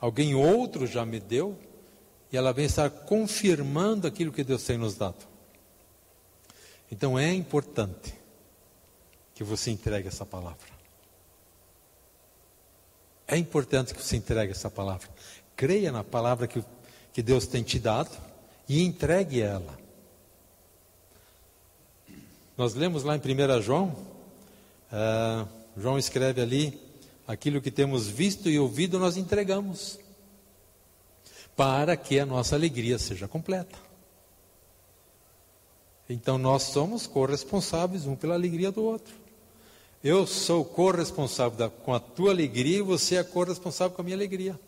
alguém 0.00 0.34
outro 0.34 0.86
já 0.86 1.04
me 1.04 1.20
deu, 1.20 1.56
e 2.32 2.36
ela 2.36 2.52
vem 2.52 2.64
estar 2.64 2.88
confirmando 2.88 4.06
aquilo 4.06 4.32
que 4.32 4.42
Deus 4.42 4.64
tem 4.64 4.78
nos 4.78 4.94
dado. 4.94 5.26
Então 6.90 7.18
é 7.18 7.32
importante 7.32 8.14
que 9.34 9.44
você 9.44 9.70
entregue 9.70 10.08
essa 10.08 10.24
palavra. 10.24 10.75
É 13.28 13.36
importante 13.36 13.94
que 13.94 14.02
você 14.02 14.16
entregue 14.16 14.52
essa 14.52 14.70
palavra. 14.70 15.08
Creia 15.56 15.90
na 15.90 16.04
palavra 16.04 16.46
que, 16.46 16.62
que 17.12 17.22
Deus 17.22 17.46
tem 17.46 17.62
te 17.62 17.78
dado 17.78 18.10
e 18.68 18.82
entregue 18.82 19.40
ela. 19.40 19.76
Nós 22.56 22.74
lemos 22.74 23.02
lá 23.02 23.16
em 23.16 23.18
1 23.18 23.62
João, 23.62 23.88
uh, 24.92 25.48
João 25.76 25.98
escreve 25.98 26.40
ali: 26.40 26.80
aquilo 27.26 27.60
que 27.60 27.70
temos 27.70 28.08
visto 28.08 28.48
e 28.48 28.58
ouvido 28.58 28.98
nós 28.98 29.16
entregamos, 29.16 29.98
para 31.54 31.96
que 31.96 32.18
a 32.18 32.26
nossa 32.26 32.54
alegria 32.54 32.98
seja 32.98 33.26
completa. 33.26 33.78
Então 36.08 36.38
nós 36.38 36.62
somos 36.62 37.06
corresponsáveis 37.06 38.06
um 38.06 38.14
pela 38.14 38.34
alegria 38.34 38.70
do 38.70 38.82
outro. 38.82 39.25
Eu 40.02 40.26
sou 40.26 40.64
corresponsável 40.64 41.70
com 41.70 41.92
a 41.92 42.00
tua 42.00 42.30
alegria 42.30 42.78
e 42.78 42.82
você 42.82 43.16
é 43.16 43.24
corresponsável 43.24 43.94
com 43.94 44.02
a 44.02 44.04
minha 44.04 44.16
alegria. 44.16 44.58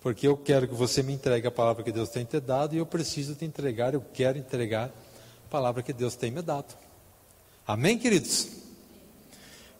Porque 0.00 0.26
eu 0.26 0.36
quero 0.36 0.68
que 0.68 0.74
você 0.74 1.02
me 1.02 1.12
entregue 1.12 1.46
a 1.46 1.50
palavra 1.50 1.82
que 1.82 1.90
Deus 1.90 2.08
tem 2.10 2.24
te 2.24 2.38
dado 2.38 2.74
e 2.74 2.78
eu 2.78 2.86
preciso 2.86 3.34
te 3.34 3.44
entregar, 3.44 3.94
eu 3.94 4.04
quero 4.12 4.38
entregar 4.38 4.86
a 4.88 5.50
palavra 5.50 5.82
que 5.82 5.92
Deus 5.92 6.14
tem 6.14 6.30
me 6.30 6.42
dado. 6.42 6.76
Amém, 7.66 7.98
queridos? 7.98 8.48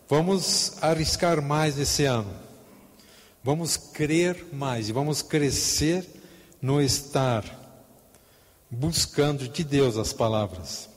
Vamos 0.09 0.83
arriscar 0.83 1.43
mais 1.43 1.79
esse 1.79 2.05
ano. 2.05 2.33
Vamos 3.43 3.77
crer 3.77 4.47
mais 4.53 4.89
e 4.89 4.93
vamos 4.93 5.23
crescer 5.23 6.05
no 6.61 6.81
estar 6.81 7.45
buscando 8.69 9.49
de 9.49 9.63
Deus 9.63 9.97
as 9.97 10.13
palavras. 10.13 10.89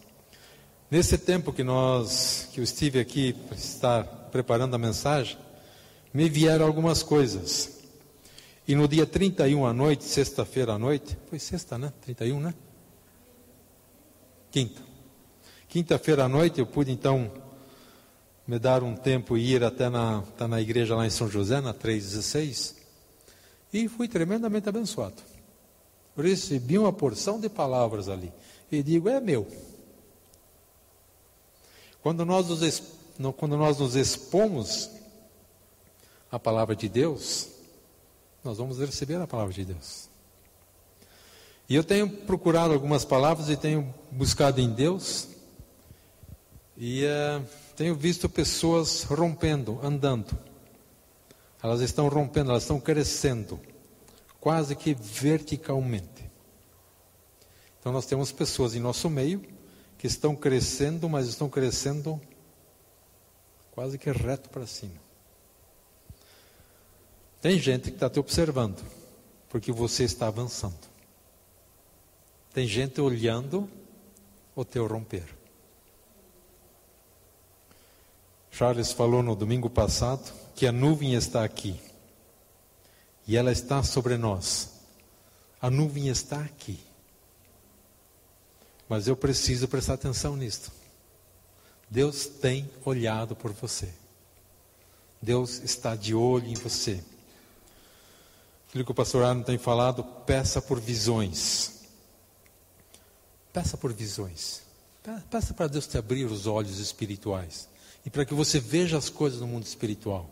Nesse 0.92 1.20
tempo 1.20 1.54
que 1.54 1.64
nós, 1.64 2.50
que 2.52 2.60
eu 2.60 2.64
estive 2.64 3.00
aqui 3.00 3.34
para 3.34 3.56
estar 3.56 4.04
preparando 4.32 4.74
a 4.74 4.78
mensagem, 4.80 5.38
me 6.12 6.28
vieram 6.28 6.66
algumas 6.66 7.04
coisas. 7.04 7.80
E 8.68 8.74
no 8.74 8.88
dia 8.88 9.06
31 9.06 9.68
à 9.68 9.74
noite, 9.74 10.04
sexta-feira 10.04 10.74
à 10.74 10.80
noite, 10.80 11.16
foi 11.30 11.38
sexta, 11.38 11.78
né? 11.78 11.94
31, 12.02 12.40
né? 12.40 12.56
Quinta. 14.50 14.82
Quinta-feira 15.68 16.24
à 16.24 16.28
noite 16.28 16.60
eu 16.60 16.66
pude 16.66 16.92
então 16.92 17.32
me 18.48 18.58
dar 18.58 18.82
um 18.82 18.96
tempo 18.96 19.38
e 19.38 19.54
ir 19.54 19.64
até 19.64 19.90
na, 19.90 20.24
tá 20.40 20.48
na 20.48 20.60
igreja 20.60 20.96
lá 20.96 21.06
em 21.06 21.12
São 21.12 21.30
José, 21.30 21.62
na 21.62 21.72
316, 21.72 22.76
e 23.72 23.88
fui 23.88 24.08
tremendamente 24.08 24.68
abençoado. 24.68 25.22
Recebi 26.18 26.80
uma 26.80 26.92
porção 26.92 27.40
de 27.40 27.48
palavras 27.48 28.10
ali. 28.10 28.34
E 28.72 28.82
digo, 28.82 29.08
é 29.08 29.20
meu. 29.20 29.48
Quando 32.02 32.26
nós 32.26 32.48
nos, 32.48 32.84
quando 33.36 33.58
nós 33.58 33.78
nos 33.78 33.96
expomos 33.96 34.90
à 36.32 36.40
palavra 36.40 36.76
de 36.76 36.88
Deus, 36.88 37.50
nós 38.44 38.58
vamos 38.58 38.80
receber 38.80 39.16
a 39.16 39.28
palavra 39.28 39.54
de 39.54 39.66
Deus. 39.66 40.10
E 41.68 41.76
eu 41.76 41.84
tenho 41.84 42.10
procurado 42.10 42.74
algumas 42.74 43.04
palavras 43.04 43.50
e 43.50 43.58
tenho 43.58 43.94
buscado 44.12 44.60
em 44.62 44.70
Deus, 44.70 45.28
e 46.76 47.04
uh, 47.04 47.46
tenho 47.76 47.94
visto 47.94 48.30
pessoas 48.30 49.04
rompendo, 49.04 49.80
andando. 49.84 50.38
Elas 51.62 51.82
estão 51.82 52.08
rompendo, 52.08 52.52
elas 52.52 52.64
estão 52.64 52.80
crescendo, 52.80 53.60
quase 54.40 54.76
que 54.76 54.94
verticalmente. 54.94 56.32
Então 57.80 57.92
nós 57.92 58.06
temos 58.06 58.32
pessoas 58.32 58.76
em 58.76 58.80
nosso 58.80 59.10
meio 59.10 59.59
que 60.00 60.08
estão 60.08 60.34
crescendo, 60.34 61.10
mas 61.10 61.28
estão 61.28 61.50
crescendo 61.50 62.20
quase 63.70 63.98
que 63.98 64.10
reto 64.10 64.50
para 64.50 64.66
cima. 64.66 64.96
Tem 67.42 67.60
gente 67.60 67.90
que 67.90 67.98
está 67.98 68.10
te 68.10 68.18
observando, 68.18 68.82
porque 69.50 69.74
você 69.74 70.06
está 70.06 70.28
avançando. 70.28 70.80
Tem 72.54 72.66
gente 72.66 73.00
olhando 73.02 73.70
o 74.56 74.64
teu 74.64 74.88
romper. 74.88 75.28
Charles 78.52 78.94
falou 78.94 79.22
no 79.22 79.36
domingo 79.36 79.70
passado 79.70 80.34
que 80.56 80.66
a 80.66 80.72
nuvem 80.72 81.14
está 81.14 81.44
aqui. 81.44 81.80
E 83.28 83.36
ela 83.36 83.52
está 83.52 83.84
sobre 83.84 84.18
nós. 84.18 84.80
A 85.62 85.70
nuvem 85.70 86.08
está 86.08 86.40
aqui. 86.40 86.89
Mas 88.90 89.08
eu 89.08 89.16
preciso 89.16 89.68
prestar 89.68 89.94
atenção 89.94 90.36
nisto. 90.36 90.72
Deus 91.88 92.26
tem 92.26 92.68
olhado 92.84 93.36
por 93.36 93.54
você. 93.54 93.88
Deus 95.22 95.62
está 95.64 95.96
de 95.96 96.16
olho 96.16 96.48
em 96.48 96.56
você. 96.56 97.04
Aquilo 98.68 98.84
que 98.84 98.92
o 98.92 98.96
pastor 98.96 99.24
Arno 99.24 99.44
tem 99.44 99.60
falado, 99.60 100.04
peça 100.04 100.60
por 100.60 100.80
visões. 100.80 101.82
Peça 103.54 103.78
por 103.78 103.94
visões. 103.94 104.64
Peça 105.30 105.54
para 105.54 105.68
Deus 105.68 105.86
te 105.86 105.98
abrir 105.98 106.26
os 106.26 106.48
olhos 106.48 106.80
espirituais. 106.80 107.70
E 108.06 108.10
para 108.10 108.26
que 108.26 108.34
você 108.34 108.60
veja 108.60 108.98
as 108.98 109.10
coisas 109.10 109.40
no 109.40 109.48
mundo 109.48 109.66
espiritual. 109.66 110.30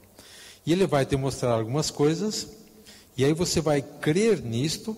E 0.66 0.72
Ele 0.72 0.88
vai 0.88 1.06
te 1.06 1.16
mostrar 1.16 1.52
algumas 1.52 1.92
coisas. 1.92 2.48
E 3.16 3.24
aí 3.24 3.34
você 3.34 3.62
vai 3.62 3.82
crer 3.82 4.42
nisto, 4.42 4.98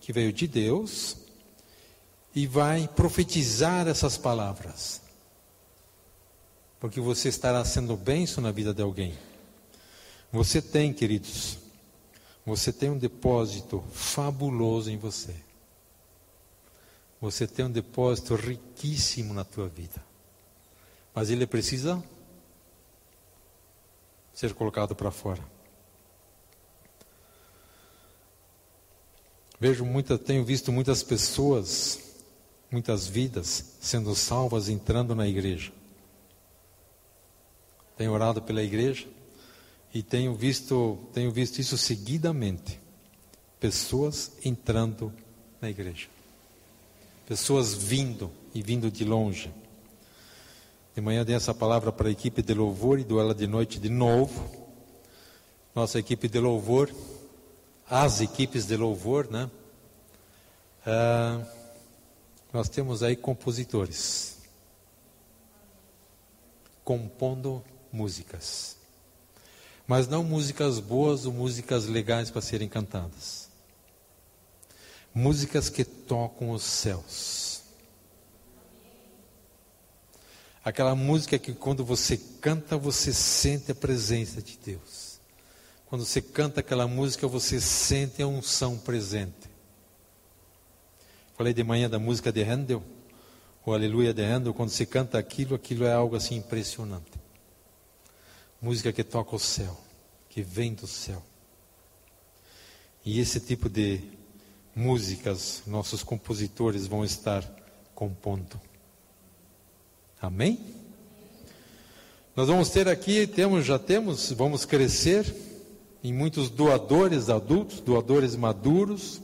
que 0.00 0.12
veio 0.12 0.32
de 0.32 0.46
Deus 0.46 1.16
e 2.34 2.46
vai 2.46 2.88
profetizar 2.88 3.88
essas 3.88 4.16
palavras. 4.16 5.00
Porque 6.78 7.00
você 7.00 7.28
estará 7.28 7.64
sendo 7.64 7.96
benção 7.96 8.42
na 8.42 8.52
vida 8.52 8.72
de 8.72 8.82
alguém. 8.82 9.16
Você 10.32 10.62
tem, 10.62 10.92
queridos, 10.92 11.58
você 12.46 12.72
tem 12.72 12.90
um 12.90 12.98
depósito 12.98 13.84
fabuloso 13.92 14.90
em 14.90 14.96
você. 14.96 15.34
Você 17.20 17.46
tem 17.46 17.66
um 17.66 17.70
depósito 17.70 18.34
riquíssimo 18.34 19.34
na 19.34 19.44
tua 19.44 19.68
vida. 19.68 20.02
Mas 21.14 21.28
ele 21.30 21.46
precisa 21.46 22.02
ser 24.32 24.54
colocado 24.54 24.94
para 24.94 25.10
fora. 25.10 25.44
Vejo 29.58 29.84
muita, 29.84 30.16
tenho 30.16 30.42
visto 30.42 30.72
muitas 30.72 31.02
pessoas 31.02 32.09
muitas 32.70 33.06
vidas 33.06 33.76
sendo 33.80 34.14
salvas 34.14 34.68
entrando 34.68 35.14
na 35.14 35.26
igreja. 35.26 35.72
Tenho 37.96 38.12
orado 38.12 38.40
pela 38.40 38.62
igreja 38.62 39.06
e 39.92 40.02
tenho 40.02 40.34
visto, 40.34 40.98
tenho 41.12 41.30
visto 41.30 41.58
isso 41.58 41.76
seguidamente. 41.76 42.80
Pessoas 43.58 44.32
entrando 44.44 45.12
na 45.60 45.68
igreja. 45.68 46.08
Pessoas 47.26 47.74
vindo 47.74 48.30
e 48.54 48.62
vindo 48.62 48.90
de 48.90 49.04
longe. 49.04 49.52
De 50.94 51.00
manhã 51.00 51.24
dei 51.24 51.36
essa 51.36 51.54
palavra 51.54 51.92
para 51.92 52.08
a 52.08 52.10
equipe 52.10 52.42
de 52.42 52.54
louvor 52.54 52.98
e 52.98 53.04
dou 53.04 53.20
ela 53.20 53.34
de 53.34 53.46
noite 53.46 53.78
de 53.78 53.88
novo. 53.88 54.48
Nossa 55.74 55.98
equipe 55.98 56.28
de 56.28 56.40
louvor, 56.40 56.90
as 57.88 58.20
equipes 58.20 58.66
de 58.66 58.76
louvor, 58.76 59.30
né? 59.30 59.48
Ah, 60.84 61.40
nós 62.52 62.68
temos 62.68 63.02
aí 63.02 63.16
compositores 63.16 64.40
compondo 66.90 67.62
músicas. 67.92 68.76
Mas 69.86 70.08
não 70.08 70.24
músicas 70.24 70.80
boas 70.80 71.24
ou 71.24 71.32
músicas 71.32 71.86
legais 71.86 72.30
para 72.30 72.40
serem 72.40 72.68
cantadas. 72.68 73.48
Músicas 75.14 75.68
que 75.68 75.84
tocam 75.84 76.50
os 76.50 76.64
céus. 76.64 77.62
Aquela 80.64 80.96
música 80.96 81.38
que 81.38 81.52
quando 81.54 81.84
você 81.84 82.16
canta, 82.16 82.76
você 82.76 83.12
sente 83.12 83.70
a 83.70 83.74
presença 83.74 84.42
de 84.42 84.58
Deus. 84.58 85.20
Quando 85.86 86.04
você 86.04 86.20
canta 86.20 86.58
aquela 86.58 86.88
música, 86.88 87.28
você 87.28 87.60
sente 87.60 88.20
a 88.20 88.26
unção 88.26 88.76
presente. 88.76 89.39
Falei 91.40 91.54
de 91.54 91.64
manhã 91.64 91.88
da 91.88 91.98
música 91.98 92.30
de 92.30 92.42
Handel, 92.42 92.82
o 93.64 93.72
Aleluia 93.72 94.12
de 94.12 94.22
Handel, 94.22 94.52
quando 94.52 94.68
se 94.68 94.84
canta 94.84 95.18
aquilo, 95.18 95.54
aquilo 95.54 95.86
é 95.86 95.92
algo 95.94 96.14
assim 96.14 96.36
impressionante. 96.36 97.12
Música 98.60 98.92
que 98.92 99.02
toca 99.02 99.34
o 99.34 99.38
céu, 99.38 99.74
que 100.28 100.42
vem 100.42 100.74
do 100.74 100.86
céu. 100.86 101.22
E 103.06 103.18
esse 103.18 103.40
tipo 103.40 103.70
de 103.70 104.02
músicas 104.76 105.62
nossos 105.66 106.02
compositores 106.02 106.86
vão 106.86 107.06
estar 107.06 107.42
compondo. 107.94 108.60
Amém? 110.20 110.60
Nós 112.36 112.48
vamos 112.48 112.68
ter 112.68 112.86
aqui, 112.86 113.26
temos, 113.26 113.64
já 113.64 113.78
temos, 113.78 114.30
vamos 114.30 114.66
crescer 114.66 115.24
em 116.04 116.12
muitos 116.12 116.50
doadores 116.50 117.30
adultos, 117.30 117.80
doadores 117.80 118.36
maduros. 118.36 119.22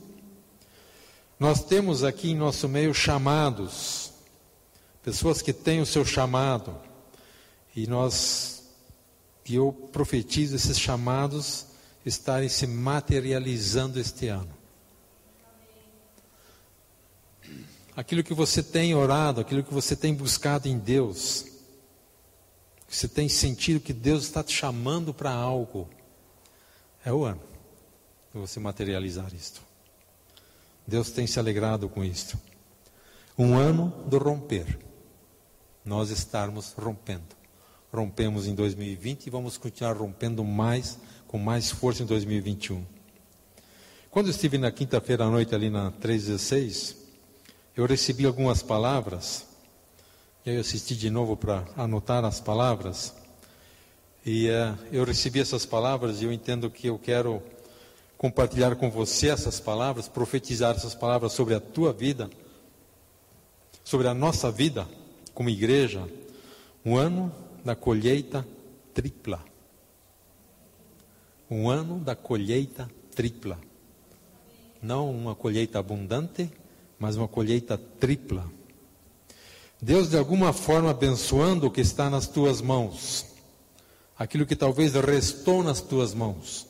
Nós 1.39 1.63
temos 1.63 2.03
aqui 2.03 2.31
em 2.31 2.37
nosso 2.37 2.67
meio 2.69 2.95
chamados, 2.95 4.11
pessoas 5.03 5.43
que 5.43 5.53
têm 5.53 5.81
o 5.81 5.87
seu 5.87 6.05
chamado, 6.05 6.75
e 7.75 7.87
nós, 7.87 8.65
e 9.45 9.55
eu 9.55 9.71
profetizo 9.93 10.57
esses 10.57 10.79
chamados 10.79 11.67
estarem 12.07 12.49
se 12.49 12.67
materializando 12.67 14.01
este 14.01 14.29
ano. 14.29 14.55
Aquilo 17.95 18.23
que 18.23 18.35
você 18.35 18.63
tem 18.63 18.95
orado, 18.95 19.41
aquilo 19.41 19.65
que 19.65 19.75
você 19.75 19.97
tem 19.97 20.15
buscado 20.15 20.69
em 20.69 20.79
Deus, 20.79 21.45
que 22.87 22.97
você 22.97 23.09
tem 23.09 23.29
sentido 23.29 23.81
que 23.81 23.93
Deus 23.93 24.25
está 24.25 24.43
te 24.43 24.55
chamando 24.55 25.13
para 25.13 25.33
algo, 25.33 25.89
é 27.05 27.13
o 27.13 27.25
ano 27.25 27.43
de 28.33 28.39
você 28.39 28.61
materializar 28.61 29.35
isto. 29.35 29.61
Deus 30.87 31.11
tem 31.11 31.27
se 31.27 31.39
alegrado 31.39 31.89
com 31.89 32.05
isto. 32.05 32.39
Um 33.37 33.57
ano 33.57 33.93
do 34.07 34.19
romper. 34.19 34.79
Nós 35.85 36.11
estarmos 36.11 36.73
rompendo. 36.73 37.37
Rompemos 37.93 38.47
em 38.47 38.55
2020 38.55 39.27
e 39.27 39.31
vamos 39.31 39.59
continuar 39.59 39.97
rompendo 39.97 40.45
mais 40.45 40.99
com 41.27 41.39
mais 41.39 41.71
força 41.71 42.03
em 42.03 42.07
2021. 42.07 42.85
Quando 44.11 44.31
estive 44.31 44.59
na 44.59 44.71
quinta-feira 44.71 45.25
à 45.25 45.31
noite 45.31 45.55
ali 45.55 45.69
na 45.69 45.91
316, 45.91 46.97
eu 47.77 47.85
recebi 47.85 48.25
algumas 48.25 48.63
palavras, 48.63 49.45
e 50.45 50.51
aí 50.51 50.57
eu 50.57 50.61
assisti 50.61 50.97
de 50.97 51.11
novo 51.11 51.37
para 51.37 51.65
anotar 51.77 52.25
as 52.25 52.41
palavras, 52.41 53.13
e 54.25 54.49
uh, 54.49 54.79
eu 54.91 55.05
recebi 55.05 55.41
essas 55.41 55.67
palavras 55.67 56.21
e 56.21 56.25
eu 56.25 56.33
entendo 56.33 56.71
que 56.71 56.87
eu 56.89 56.99
quero 56.99 57.43
compartilhar 58.17 58.77
com 58.77 58.91
você 58.91 59.29
essas 59.29 59.61
palavras, 59.61 60.09
profetizar 60.09 60.75
essas 60.75 60.95
palavras 60.95 61.33
sobre 61.33 61.55
a 61.55 61.61
tua 61.61 61.93
vida, 61.93 62.31
sobre 63.85 64.09
a 64.09 64.15
nossa 64.15 64.51
vida 64.51 64.89
como 65.35 65.51
igreja, 65.51 66.09
um 66.85 66.97
ano 66.97 67.33
da 67.65 67.77
colheita 67.77 68.47
tripla 68.95 69.45
um 71.51 71.71
ano 71.71 71.99
da 72.01 72.17
colheita 72.17 72.91
tripla. 73.15 73.59
Não 74.83 75.11
uma 75.11 75.35
colheita 75.35 75.79
abundante, 75.79 76.51
mas 76.99 77.17
uma 77.17 77.29
colheita 77.29 77.79
tripla. 77.79 78.51
Deus, 79.81 80.11
de 80.11 80.19
alguma 80.19 80.53
forma, 80.53 80.91
abençoando 80.91 81.67
o 81.67 81.71
que 81.71 81.81
está 81.81 82.11
nas 82.11 82.27
tuas 82.27 82.61
mãos, 82.61 83.27
aquilo 84.19 84.47
que 84.47 84.57
talvez 84.57 84.95
restou 84.95 85.63
nas 85.63 85.81
tuas 85.81 86.15
mãos. 86.15 86.66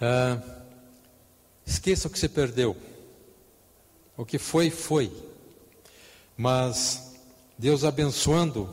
Ah, 0.00 0.40
esqueça 1.66 2.08
o 2.08 2.10
que 2.10 2.18
você 2.18 2.28
perdeu. 2.28 2.76
O 4.16 4.24
que 4.24 4.38
foi, 4.38 4.70
foi. 4.70 5.12
Mas 6.36 7.16
Deus 7.56 7.84
abençoando 7.84 8.72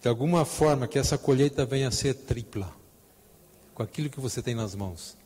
de 0.00 0.08
alguma 0.08 0.44
forma 0.44 0.86
que 0.86 0.98
essa 0.98 1.18
colheita 1.18 1.64
venha 1.64 1.88
a 1.88 1.90
ser 1.90 2.14
tripla, 2.14 2.72
com 3.74 3.82
aquilo 3.82 4.08
que 4.08 4.20
você 4.20 4.40
tem 4.40 4.54
nas 4.54 4.74
mãos. 4.74 5.16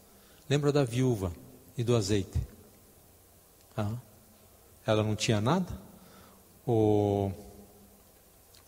Lembra 0.48 0.72
da 0.72 0.84
viúva 0.84 1.32
e 1.76 1.84
do 1.84 1.94
azeite? 1.94 2.40
Ah, 3.76 3.94
ela 4.86 5.02
não 5.02 5.14
tinha 5.14 5.40
nada? 5.40 5.70
O 6.66 7.30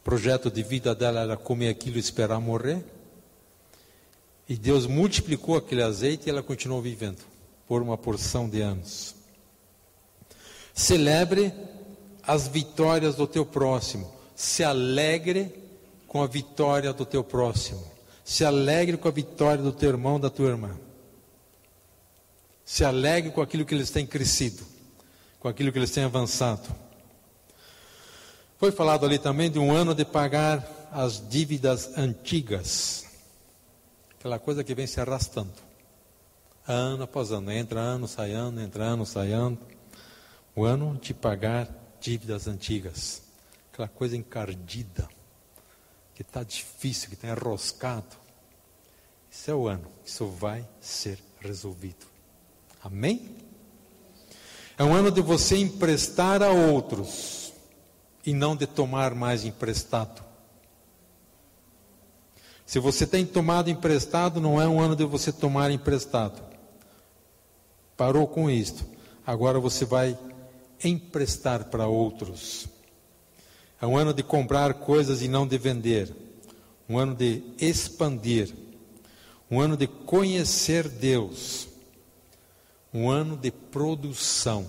projeto 0.05 0.51
de 0.51 0.63
vida 0.63 0.95
dela 0.95 1.21
era 1.21 1.37
comer 1.37 1.69
aquilo 1.69 1.97
e 1.97 2.01
esperar 2.01 2.41
morrer? 2.41 2.85
E 4.53 4.57
Deus 4.59 4.87
multiplicou 4.87 5.57
aquele 5.57 5.83
azeite 5.83 6.27
e 6.27 6.31
ela 6.31 6.43
continuou 6.43 6.83
vivendo 6.83 7.25
por 7.67 7.81
uma 7.81 7.97
porção 7.97 8.47
de 8.47 8.61
anos. 8.61 9.15
Celebre 10.75 11.55
as 12.23 12.49
vitórias 12.49 13.15
do 13.15 13.27
teu 13.27 13.47
próximo. 13.47 14.13
Se 14.37 14.63
alegre 14.63 15.55
com 16.07 16.23
a 16.23 16.27
vitória 16.27 16.93
do 16.93 17.07
teu 17.07 17.25
próximo. 17.25 17.83
Se 18.23 18.45
alegre 18.45 18.99
com 18.99 19.09
a 19.09 19.11
vitória 19.11 19.63
do 19.63 19.73
teu 19.73 19.89
irmão, 19.89 20.21
da 20.21 20.29
tua 20.29 20.51
irmã. 20.51 20.79
Se 22.63 22.85
alegre 22.85 23.31
com 23.31 23.41
aquilo 23.41 23.65
que 23.65 23.75
eles 23.75 23.89
têm 23.89 24.07
crescido, 24.07 24.63
com 25.41 25.49
aquilo 25.49 25.73
que 25.73 25.79
eles 25.79 25.93
têm 25.93 26.05
avançado. 26.05 26.69
Foi 28.59 28.71
falado 28.71 29.07
ali 29.07 29.19
também 29.19 29.51
de 29.51 29.59
um 29.59 29.73
ano 29.73 29.95
de 29.95 30.05
pagar 30.05 30.91
as 30.93 31.27
dívidas 31.27 31.97
antigas. 31.97 33.12
Aquela 34.23 34.39
coisa 34.39 34.63
que 34.63 34.73
vem 34.73 34.87
se 34.87 35.01
arrastando. 35.01 35.51
Ano 36.65 37.03
após 37.03 37.33
ano. 37.33 37.51
Entra 37.51 37.81
ano, 37.81 38.07
sai 38.07 38.31
ano, 38.31 38.61
entra 38.61 38.85
ano, 38.85 39.05
sai 39.05 39.33
ano. 39.33 39.59
O 40.55 40.63
ano 40.65 40.97
de 41.03 41.13
pagar 41.13 41.69
dívidas 42.01 42.47
antigas. 42.47 43.21
Aquela 43.73 43.89
coisa 43.89 44.17
encardida 44.17 45.09
que 46.15 46.23
está 46.23 46.45
difícil, 46.45 47.09
que 47.09 47.17
está 47.17 47.31
enroscado. 47.31 48.17
Isso 49.29 49.51
é 49.51 49.55
o 49.57 49.67
ano, 49.67 49.89
isso 50.05 50.29
vai 50.29 50.69
ser 50.81 51.19
resolvido. 51.41 52.07
Amém? 52.81 53.35
É 54.79 54.85
um 54.85 54.95
ano 54.95 55.11
de 55.11 55.21
você 55.21 55.57
emprestar 55.57 56.45
a 56.45 56.53
outros 56.53 57.53
e 58.25 58.33
não 58.33 58.55
de 58.55 58.69
tomar 58.69 59.17
mais 59.17 59.45
emprestado. 59.45 60.23
Se 62.67 62.79
você 62.79 63.07
tem 63.07 63.27
tomado 63.27 63.69
emprestado, 63.69 64.41
não 64.41 64.61
é 64.61 64.67
um 64.69 64.81
ano 64.81 64.97
de 64.97 65.05
você 65.05 65.33
tomar 65.33 65.71
emprestado. 65.71 66.43
Parou 67.97 68.27
com 68.27 68.49
isto. 68.49 68.85
Agora 69.27 69.61
você 69.61 69.85
vai 69.85 70.19
emprestar 70.83 71.67
para 71.67 71.87
outros. 71.87 72.67
É 73.81 73.87
um 73.87 73.97
ano 73.97 74.15
de 74.15 74.23
comprar 74.23 74.75
coisas 74.75 75.23
e 75.23 75.29
não 75.29 75.47
de 75.47 75.59
vender. 75.59 76.15
Um 76.89 76.99
ano 76.99 77.15
de 77.15 77.43
expandir. 77.59 78.55
Um 79.51 79.61
ano 79.61 79.77
de 79.77 79.87
conhecer 79.87 80.89
Deus. 80.89 81.69
Um 82.93 83.11
ano 83.11 83.37
de 83.37 83.51
produção. 83.51 84.67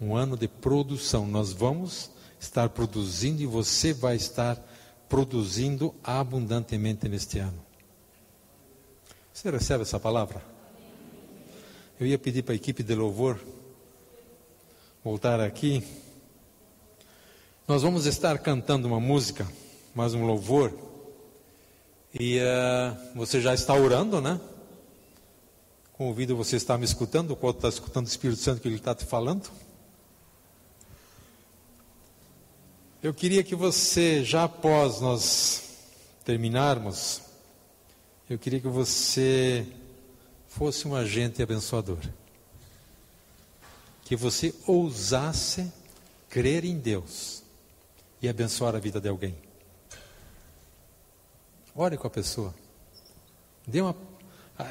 Um 0.00 0.14
ano 0.14 0.36
de 0.36 0.48
produção. 0.48 1.26
Nós 1.26 1.52
vamos 1.52 2.10
estar 2.38 2.68
produzindo 2.68 3.42
e 3.42 3.46
você 3.46 3.92
vai 3.92 4.16
estar 4.16 4.60
produzindo 5.08 5.94
abundantemente 6.02 7.08
neste 7.08 7.38
ano. 7.38 7.64
Você 9.32 9.50
recebe 9.50 9.82
essa 9.82 9.98
palavra? 9.98 10.42
Eu 11.98 12.06
ia 12.06 12.18
pedir 12.18 12.42
para 12.42 12.52
a 12.52 12.56
equipe 12.56 12.82
de 12.82 12.94
louvor 12.94 13.38
voltar 15.02 15.40
aqui. 15.40 15.82
Nós 17.66 17.82
vamos 17.82 18.06
estar 18.06 18.38
cantando 18.38 18.88
uma 18.88 19.00
música, 19.00 19.46
mais 19.94 20.14
um 20.14 20.24
louvor, 20.26 20.72
e 22.18 22.38
uh, 22.38 23.16
você 23.16 23.40
já 23.40 23.52
está 23.54 23.74
orando, 23.74 24.20
né? 24.20 24.40
Com 25.92 26.04
o 26.04 26.08
ouvido 26.08 26.36
você 26.36 26.56
está 26.56 26.78
me 26.78 26.84
escutando, 26.84 27.36
qual 27.36 27.52
está 27.52 27.68
escutando 27.68 28.06
o 28.06 28.08
Espírito 28.08 28.40
Santo 28.40 28.60
que 28.60 28.68
ele 28.68 28.76
está 28.76 28.94
te 28.94 29.04
falando? 29.04 29.50
Eu 33.00 33.14
queria 33.14 33.44
que 33.44 33.54
você, 33.54 34.24
já 34.24 34.44
após 34.44 35.00
nós 35.00 35.62
terminarmos, 36.24 37.22
eu 38.28 38.36
queria 38.36 38.58
que 38.58 38.66
você 38.66 39.64
fosse 40.48 40.88
um 40.88 40.96
agente 40.96 41.40
abençoador. 41.40 42.00
Que 44.02 44.16
você 44.16 44.52
ousasse 44.66 45.72
crer 46.28 46.64
em 46.64 46.76
Deus 46.76 47.44
e 48.20 48.28
abençoar 48.28 48.74
a 48.74 48.80
vida 48.80 49.00
de 49.00 49.08
alguém. 49.08 49.36
Ore 51.76 51.96
com 51.96 52.08
a 52.08 52.10
pessoa. 52.10 52.52
Dê 53.64 53.80
uma, 53.80 53.94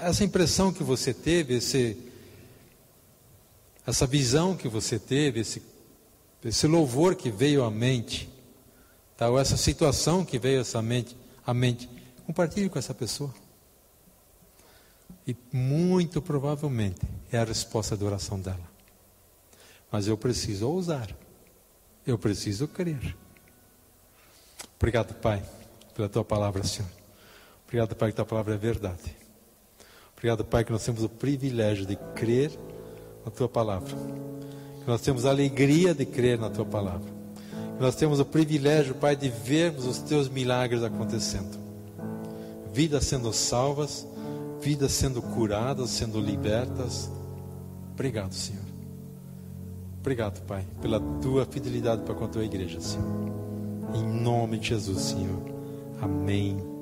essa 0.02 0.26
impressão 0.26 0.74
que 0.74 0.84
você 0.84 1.14
teve, 1.14 1.56
esse, 1.56 1.98
essa 3.86 4.06
visão 4.06 4.58
que 4.58 4.68
você 4.68 5.00
teve, 5.00 5.40
esse, 5.40 5.64
esse 6.50 6.68
louvor 6.68 7.16
que 7.16 7.30
veio 7.30 7.64
à 7.64 7.70
mente, 7.70 8.30
tá? 9.18 9.30
ou 9.30 9.38
essa 9.38 9.58
situação 9.58 10.24
que 10.24 10.40
veio 10.40 10.64
à 10.74 10.82
mente, 10.82 11.18
à 11.46 11.54
mente, 11.54 11.90
compartilhe 12.26 12.70
com 12.70 12.80
essa 12.80 12.94
pessoa. 12.94 13.34
E 15.26 15.36
muito 15.52 16.22
provavelmente 16.22 17.02
é 17.32 17.38
a 17.38 17.44
resposta 17.44 17.98
da 17.98 18.06
oração 18.06 18.40
dela. 18.40 18.78
Mas 19.92 20.08
eu 20.08 20.18
preciso 20.18 20.70
ousar. 20.70 21.14
Eu 22.06 22.18
preciso 22.18 22.68
crer. 22.68 23.16
Obrigado, 24.78 25.14
Pai, 25.16 25.44
pela 25.94 26.08
tua 26.08 26.24
palavra, 26.24 26.64
Senhor. 26.64 26.90
Obrigado, 27.66 27.96
Pai, 27.96 28.12
que 28.12 28.16
tua 28.16 28.26
palavra 28.26 28.54
é 28.54 28.58
verdade. 28.58 29.16
Obrigado, 30.16 30.46
Pai, 30.46 30.64
que 30.64 30.72
nós 30.72 30.86
temos 30.86 31.04
o 31.04 31.10
privilégio 31.10 31.86
de 31.86 31.98
crer 32.16 32.58
na 33.26 33.32
tua 33.32 33.50
palavra. 33.50 33.94
Nós 34.88 35.02
temos 35.02 35.26
a 35.26 35.30
alegria 35.30 35.94
de 35.94 36.06
crer 36.06 36.40
na 36.40 36.50
tua 36.50 36.66
palavra. 36.66 37.18
Nós 37.78 37.94
temos 37.94 38.22
o 38.22 38.26
privilégio, 38.26 38.96
Pai, 38.96 39.18
de 39.18 39.28
vermos 39.28 39.86
os 39.86 39.98
teus 40.00 40.30
milagres 40.30 40.82
acontecendo. 40.82 41.58
Vidas 42.74 43.04
sendo 43.04 43.34
salvas, 43.34 44.08
vidas 44.62 44.94
sendo 44.94 45.22
curadas, 45.22 45.90
sendo 45.90 46.22
libertas. 46.22 47.12
Obrigado, 47.94 48.34
Senhor. 48.34 48.64
Obrigado, 50.00 50.42
Pai, 50.46 50.66
pela 50.82 51.02
tua 51.22 51.46
fidelidade 51.46 52.04
para 52.04 52.16
com 52.16 52.24
a 52.24 52.30
tua 52.30 52.46
igreja, 52.46 52.80
Senhor. 52.80 53.06
Em 53.94 54.04
nome 54.04 54.58
de 54.58 54.70
Jesus, 54.70 55.02
Senhor. 55.02 55.42
Amém 56.02 56.77